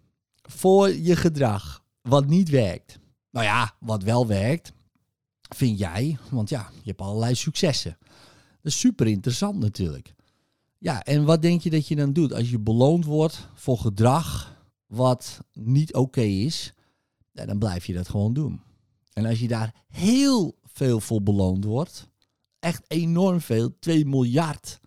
voor 0.43 0.95
je 0.95 1.17
gedrag 1.17 1.85
wat 2.03 2.27
niet 2.27 2.49
werkt. 2.49 2.99
Nou 3.31 3.47
ja, 3.47 3.75
wat 3.81 4.03
wel 4.03 4.27
werkt, 4.27 4.73
vind 5.57 5.79
jij, 5.79 6.19
want 6.31 6.49
ja, 6.49 6.71
je 6.83 6.89
hebt 6.89 7.01
allerlei 7.01 7.35
successen. 7.35 7.99
Dat 8.63 8.73
is 8.73 8.79
super 8.79 9.07
interessant 9.07 9.59
natuurlijk. 9.59 10.15
Ja, 10.79 11.03
en 11.03 11.25
wat 11.25 11.43
denk 11.43 11.61
je 11.61 11.71
dat 11.71 11.89
je 11.89 11.97
dan 11.97 12.13
doet 12.13 12.33
als 12.33 12.51
je 12.51 12.59
beloond 12.59 13.05
wordt 13.05 13.49
voor 13.55 13.79
gedrag 13.79 14.57
wat 14.87 15.41
niet 15.53 15.95
oké 15.95 16.21
is? 16.21 16.73
Dan 17.33 17.59
blijf 17.59 17.87
je 17.87 17.95
dat 17.95 18.09
gewoon 18.09 18.33
doen. 18.33 18.61
En 19.19 19.27
als 19.27 19.41
je 19.41 19.49
daar 19.49 19.75
heel 19.89 20.59
veel 20.65 21.01
voor 21.01 21.23
beloond 21.23 21.65
wordt, 21.65 22.09
echt 22.59 22.85
enorm 22.87 23.41
veel, 23.41 23.79
2 23.79 24.07
miljard 24.07 24.81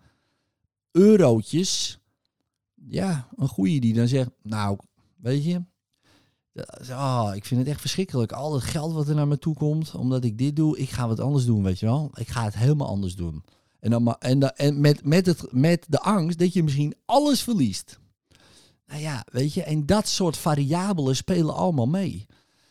eurotjes, 0.90 1.98
ja, 2.74 3.28
een 3.36 3.48
goeie 3.48 3.80
die 3.80 3.94
dan 3.94 4.08
zegt, 4.08 4.30
nou, 4.42 4.78
weet 5.16 5.44
je, 5.44 5.62
Oh, 6.90 7.30
ik 7.34 7.44
vind 7.44 7.60
het 7.60 7.68
echt 7.68 7.80
verschrikkelijk. 7.80 8.32
Al 8.32 8.54
het 8.54 8.62
geld 8.62 8.92
wat 8.92 9.08
er 9.08 9.14
naar 9.14 9.28
me 9.28 9.38
toe 9.38 9.54
komt, 9.54 9.94
omdat 9.94 10.24
ik 10.24 10.38
dit 10.38 10.56
doe, 10.56 10.78
ik 10.78 10.90
ga 10.90 11.08
wat 11.08 11.20
anders 11.20 11.44
doen, 11.44 11.62
weet 11.62 11.78
je 11.78 11.86
wel. 11.86 12.10
Ik 12.14 12.28
ga 12.28 12.44
het 12.44 12.54
helemaal 12.54 12.88
anders 12.88 13.14
doen. 13.14 13.44
En, 13.80 13.90
dan, 13.90 14.16
en, 14.18 14.38
dan, 14.38 14.50
en 14.50 14.80
met, 14.80 15.04
met, 15.04 15.26
het, 15.26 15.52
met 15.52 15.86
de 15.88 16.00
angst 16.00 16.38
dat 16.38 16.52
je 16.52 16.62
misschien 16.62 16.94
alles 17.04 17.42
verliest. 17.42 18.00
Nou 18.86 19.00
ja, 19.00 19.26
weet 19.30 19.54
je, 19.54 19.62
en 19.62 19.86
dat 19.86 20.08
soort 20.08 20.36
variabelen 20.36 21.16
spelen 21.16 21.54
allemaal 21.54 21.86
mee. 21.86 22.26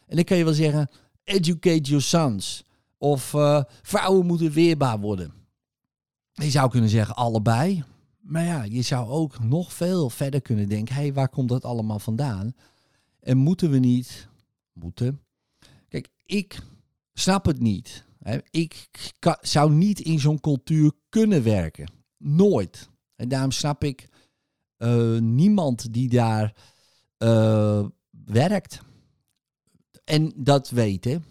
En 0.07 0.15
dan 0.15 0.25
kan 0.25 0.37
je 0.37 0.43
wel 0.43 0.53
zeggen, 0.53 0.89
educate 1.23 1.81
your 1.81 2.01
sons. 2.01 2.63
Of 2.97 3.33
uh, 3.33 3.63
vrouwen 3.81 4.25
moeten 4.25 4.51
weerbaar 4.51 4.99
worden. 4.99 5.33
Je 6.31 6.49
zou 6.49 6.69
kunnen 6.69 6.89
zeggen 6.89 7.15
allebei. 7.15 7.83
Maar 8.19 8.43
ja, 8.43 8.63
je 8.63 8.81
zou 8.81 9.09
ook 9.09 9.39
nog 9.39 9.73
veel 9.73 10.09
verder 10.09 10.41
kunnen 10.41 10.69
denken, 10.69 10.95
hé, 10.95 11.01
hey, 11.01 11.13
waar 11.13 11.29
komt 11.29 11.49
dat 11.49 11.65
allemaal 11.65 11.99
vandaan? 11.99 12.53
En 13.19 13.37
moeten 13.37 13.69
we 13.69 13.77
niet, 13.77 14.27
moeten. 14.73 15.21
Kijk, 15.87 16.09
ik 16.25 16.59
snap 17.13 17.45
het 17.45 17.59
niet. 17.59 18.05
Ik 18.49 18.89
zou 19.41 19.71
niet 19.71 19.99
in 19.99 20.19
zo'n 20.19 20.39
cultuur 20.39 20.91
kunnen 21.09 21.43
werken. 21.43 21.91
Nooit. 22.17 22.89
En 23.15 23.29
daarom 23.29 23.51
snap 23.51 23.83
ik 23.83 24.09
uh, 24.77 25.19
niemand 25.19 25.93
die 25.93 26.09
daar 26.09 26.55
uh, 27.17 27.85
werkt. 28.25 28.81
En 30.03 30.33
dat 30.35 30.69
weten. 30.69 31.23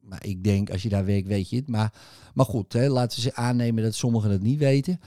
Maar 0.00 0.24
ik 0.26 0.44
denk, 0.44 0.70
als 0.70 0.82
je 0.82 0.88
daar 0.88 1.04
werkt, 1.04 1.26
weet 1.26 1.50
je 1.50 1.56
het. 1.56 1.68
Maar, 1.68 1.92
maar 2.34 2.46
goed, 2.46 2.72
hè, 2.72 2.88
laten 2.88 3.16
we 3.16 3.22
ze 3.22 3.34
aannemen 3.34 3.82
dat 3.82 3.94
sommigen 3.94 4.30
het 4.30 4.42
niet 4.42 4.58
weten. 4.58 5.00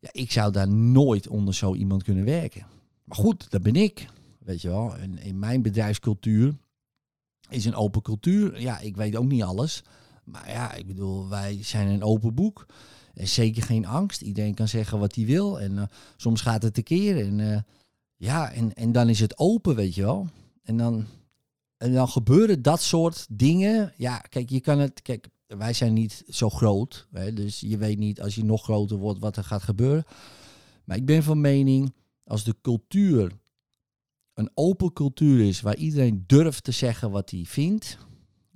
Ja, 0.00 0.08
ik 0.12 0.32
zou 0.32 0.52
daar 0.52 0.68
nooit 0.68 1.28
onder 1.28 1.54
zo 1.54 1.74
iemand 1.74 2.02
kunnen 2.02 2.24
werken. 2.24 2.66
Maar 3.04 3.18
goed, 3.18 3.50
dat 3.50 3.62
ben 3.62 3.76
ik. 3.76 4.06
Weet 4.38 4.62
je 4.62 4.68
wel, 4.68 4.96
en 4.96 5.18
in 5.18 5.38
mijn 5.38 5.62
bedrijfscultuur 5.62 6.54
is 7.48 7.64
een 7.64 7.74
open 7.74 8.02
cultuur. 8.02 8.60
Ja, 8.60 8.78
ik 8.78 8.96
weet 8.96 9.16
ook 9.16 9.24
niet 9.24 9.42
alles. 9.42 9.82
Maar 10.24 10.50
ja, 10.50 10.74
ik 10.74 10.86
bedoel, 10.86 11.28
wij 11.28 11.58
zijn 11.62 11.88
een 11.88 12.02
open 12.02 12.34
boek. 12.34 12.66
En 13.14 13.28
zeker 13.28 13.62
geen 13.62 13.86
angst. 13.86 14.20
Iedereen 14.20 14.54
kan 14.54 14.68
zeggen 14.68 14.98
wat 14.98 15.14
hij 15.14 15.24
wil. 15.24 15.60
En 15.60 15.78
eh, 15.78 15.84
soms 16.16 16.40
gaat 16.40 16.62
het 16.62 16.74
tekeer. 16.74 17.26
En 17.26 17.40
eh, 17.40 17.60
ja, 18.16 18.52
en, 18.52 18.74
en 18.74 18.92
dan 18.92 19.08
is 19.08 19.20
het 19.20 19.38
open, 19.38 19.74
weet 19.74 19.94
je 19.94 20.02
wel. 20.02 20.28
En 20.62 20.76
dan, 20.76 21.06
en 21.84 21.92
dan 21.92 22.08
gebeuren 22.08 22.62
dat 22.62 22.82
soort 22.82 23.26
dingen. 23.30 23.92
Ja, 23.96 24.18
kijk, 24.18 24.50
je 24.50 24.60
kan 24.60 24.78
het. 24.78 25.02
Kijk, 25.02 25.28
wij 25.46 25.72
zijn 25.72 25.92
niet 25.92 26.24
zo 26.28 26.50
groot. 26.50 27.08
Hè, 27.12 27.32
dus 27.32 27.60
je 27.60 27.76
weet 27.76 27.98
niet 27.98 28.20
als 28.20 28.34
je 28.34 28.44
nog 28.44 28.62
groter 28.62 28.96
wordt 28.96 29.20
wat 29.20 29.36
er 29.36 29.44
gaat 29.44 29.62
gebeuren. 29.62 30.04
Maar 30.84 30.96
ik 30.96 31.06
ben 31.06 31.22
van 31.22 31.40
mening, 31.40 31.94
als 32.24 32.44
de 32.44 32.54
cultuur 32.62 33.32
een 34.34 34.50
open 34.54 34.92
cultuur 34.92 35.46
is 35.46 35.60
waar 35.60 35.76
iedereen 35.76 36.24
durft 36.26 36.64
te 36.64 36.72
zeggen 36.72 37.10
wat 37.10 37.30
hij 37.30 37.44
vindt, 37.44 37.98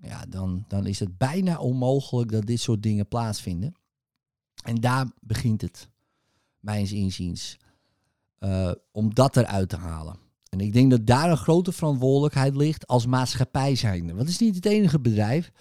ja, 0.03 0.25
dan, 0.29 0.65
dan 0.69 0.87
is 0.87 1.01
het 1.01 1.19
bijna 1.19 1.59
onmogelijk 1.59 2.31
dat 2.31 2.47
dit 2.47 2.61
soort 2.61 2.83
dingen 2.83 3.09
plaatsvinden. 3.09 3.75
En 4.65 4.75
daar 4.75 5.11
begint 5.21 5.61
het, 5.61 5.89
mijns 6.61 6.93
inziens, 6.93 7.57
uh, 8.41 8.73
om 8.93 9.15
dat 9.15 9.37
eruit 9.37 9.69
te 9.69 9.77
halen. 9.77 10.28
En 10.49 10.61
ik 10.61 10.73
denk 10.73 10.91
dat 10.91 11.07
daar 11.07 11.31
een 11.31 11.37
grote 11.37 11.73
verantwoordelijkheid 11.73 12.57
ligt 12.57 12.87
als 12.87 13.07
maatschappij 13.07 13.75
zijnde. 13.75 14.07
Want 14.07 14.19
het 14.19 14.29
is 14.29 14.39
niet 14.39 14.55
het 14.55 14.67
enige 14.67 15.01
bedrijf. 15.01 15.53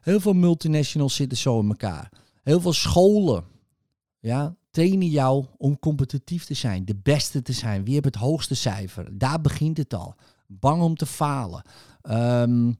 Heel 0.00 0.20
veel 0.20 0.32
multinationals 0.32 1.14
zitten 1.14 1.38
zo 1.38 1.60
in 1.60 1.68
elkaar. 1.68 2.12
Heel 2.42 2.60
veel 2.60 2.72
scholen 2.72 3.44
ja, 4.20 4.56
trainen 4.70 5.08
jou 5.08 5.44
om 5.56 5.78
competitief 5.78 6.44
te 6.44 6.54
zijn, 6.54 6.84
de 6.84 6.96
beste 6.96 7.42
te 7.42 7.52
zijn. 7.52 7.84
Wie 7.84 7.92
heeft 7.92 8.04
het 8.04 8.14
hoogste 8.14 8.54
cijfer? 8.54 9.18
Daar 9.18 9.40
begint 9.40 9.76
het 9.76 9.94
al. 9.94 10.14
Bang 10.46 10.82
om 10.82 10.94
te 10.96 11.06
falen. 11.06 11.62
Um, 12.02 12.78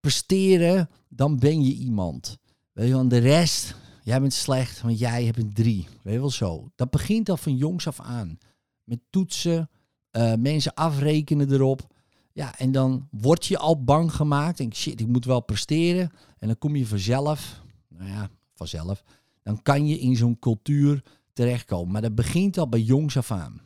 presteren, 0.00 0.90
dan 1.08 1.38
ben 1.38 1.62
je 1.64 1.72
iemand. 1.72 2.38
Weet 2.72 2.88
je, 2.88 3.06
de 3.06 3.18
rest, 3.18 3.74
jij 4.02 4.20
bent 4.20 4.32
slecht, 4.32 4.80
want 4.80 4.98
jij 4.98 5.24
hebt 5.24 5.38
een 5.38 5.52
drie. 5.52 5.88
Weet 6.02 6.18
wel 6.18 6.30
zo. 6.30 6.70
Dat 6.74 6.90
begint 6.90 7.28
al 7.28 7.36
van 7.36 7.56
jongs 7.56 7.86
af 7.86 8.00
aan. 8.00 8.38
Met 8.84 9.00
toetsen, 9.10 9.70
uh, 10.16 10.32
mensen 10.38 10.74
afrekenen 10.74 11.52
erop. 11.52 11.94
Ja, 12.32 12.58
en 12.58 12.72
dan 12.72 13.08
word 13.10 13.46
je 13.46 13.58
al 13.58 13.84
bang 13.84 14.12
gemaakt. 14.12 14.58
Denk, 14.58 14.74
shit, 14.74 15.00
ik 15.00 15.06
moet 15.06 15.24
wel 15.24 15.40
presteren. 15.40 16.10
En 16.38 16.46
dan 16.46 16.58
kom 16.58 16.76
je 16.76 16.86
vanzelf, 16.86 17.62
nou 17.88 18.10
ja, 18.10 18.28
vanzelf. 18.54 19.02
Dan 19.42 19.62
kan 19.62 19.86
je 19.86 19.98
in 19.98 20.16
zo'n 20.16 20.38
cultuur 20.38 21.02
terechtkomen. 21.32 21.92
Maar 21.92 22.02
dat 22.02 22.14
begint 22.14 22.58
al 22.58 22.68
bij 22.68 22.80
jongs 22.80 23.16
af 23.16 23.30
aan. 23.30 23.60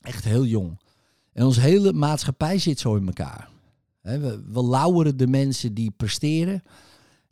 Echt 0.00 0.24
heel 0.24 0.44
jong. 0.44 0.80
En 1.32 1.44
onze 1.44 1.60
hele 1.60 1.92
maatschappij 1.92 2.58
zit 2.58 2.78
zo 2.78 2.96
in 2.96 3.06
elkaar. 3.06 3.48
we, 4.00 4.42
we 4.46 4.64
lauweren 4.64 5.16
de 5.16 5.26
mensen 5.26 5.74
die 5.74 5.90
presteren. 5.90 6.62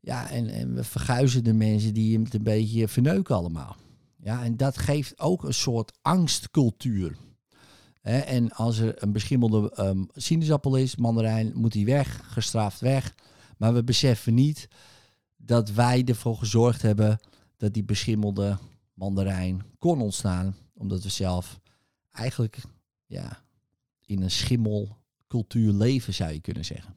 Ja, 0.00 0.30
en, 0.30 0.48
en 0.48 0.74
we 0.74 0.84
verguizen 0.84 1.44
de 1.44 1.52
mensen 1.52 1.94
die 1.94 2.18
het 2.18 2.34
een 2.34 2.42
beetje 2.42 2.88
verneuken 2.88 3.34
allemaal. 3.34 3.76
Ja, 4.16 4.44
en 4.44 4.56
dat 4.56 4.78
geeft 4.78 5.20
ook 5.20 5.44
een 5.44 5.54
soort 5.54 5.98
angstcultuur. 6.02 7.16
En 8.02 8.52
als 8.52 8.78
er 8.78 9.02
een 9.02 9.12
beschimmelde 9.12 9.72
um, 9.78 10.08
sinaasappel 10.14 10.76
is, 10.76 10.96
mandarijn, 10.96 11.52
moet 11.54 11.72
die 11.72 11.86
weg, 11.86 12.20
gestraft 12.32 12.80
weg. 12.80 13.14
Maar 13.56 13.74
we 13.74 13.84
beseffen 13.84 14.34
niet 14.34 14.68
dat 15.36 15.70
wij 15.70 16.04
ervoor 16.04 16.36
gezorgd 16.36 16.82
hebben 16.82 17.20
dat 17.56 17.74
die 17.74 17.84
beschimmelde 17.84 18.58
mandarijn 18.94 19.62
kon 19.78 20.00
ontstaan. 20.00 20.56
Omdat 20.74 21.02
we 21.02 21.08
zelf 21.08 21.60
eigenlijk 22.12 22.58
ja, 23.06 23.42
in 24.06 24.22
een 24.22 24.30
schimmelcultuur 24.30 25.72
leven, 25.72 26.14
zou 26.14 26.32
je 26.32 26.40
kunnen 26.40 26.64
zeggen. 26.64 26.94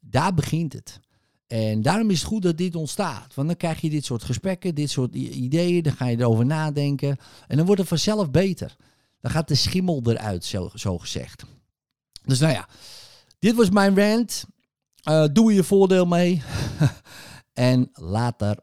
Daar 0.00 0.34
begint 0.34 0.72
het. 0.72 1.00
En 1.46 1.82
daarom 1.82 2.10
is 2.10 2.18
het 2.18 2.28
goed 2.28 2.42
dat 2.42 2.58
dit 2.58 2.74
ontstaat. 2.74 3.34
Want 3.34 3.48
dan 3.48 3.56
krijg 3.56 3.80
je 3.80 3.90
dit 3.90 4.04
soort 4.04 4.22
gesprekken, 4.22 4.74
dit 4.74 4.90
soort 4.90 5.14
ideeën, 5.14 5.82
dan 5.82 5.92
ga 5.92 6.06
je 6.06 6.18
erover 6.18 6.46
nadenken. 6.46 7.16
En 7.48 7.56
dan 7.56 7.66
wordt 7.66 7.80
het 7.80 7.90
vanzelf 7.90 8.30
beter. 8.30 8.76
Dan 9.20 9.30
gaat 9.30 9.48
de 9.48 9.54
schimmel 9.54 10.00
eruit, 10.04 10.44
zo, 10.44 10.70
zo 10.74 10.98
gezegd. 10.98 11.44
Dus 12.24 12.38
nou 12.38 12.52
ja, 12.52 12.68
dit 13.38 13.54
was 13.54 13.70
mijn 13.70 13.98
rant. 13.98 14.44
Uh, 15.08 15.24
doe 15.32 15.54
je 15.54 15.64
voordeel 15.64 16.06
mee. 16.06 16.42
en 17.52 17.90
later. 17.92 18.58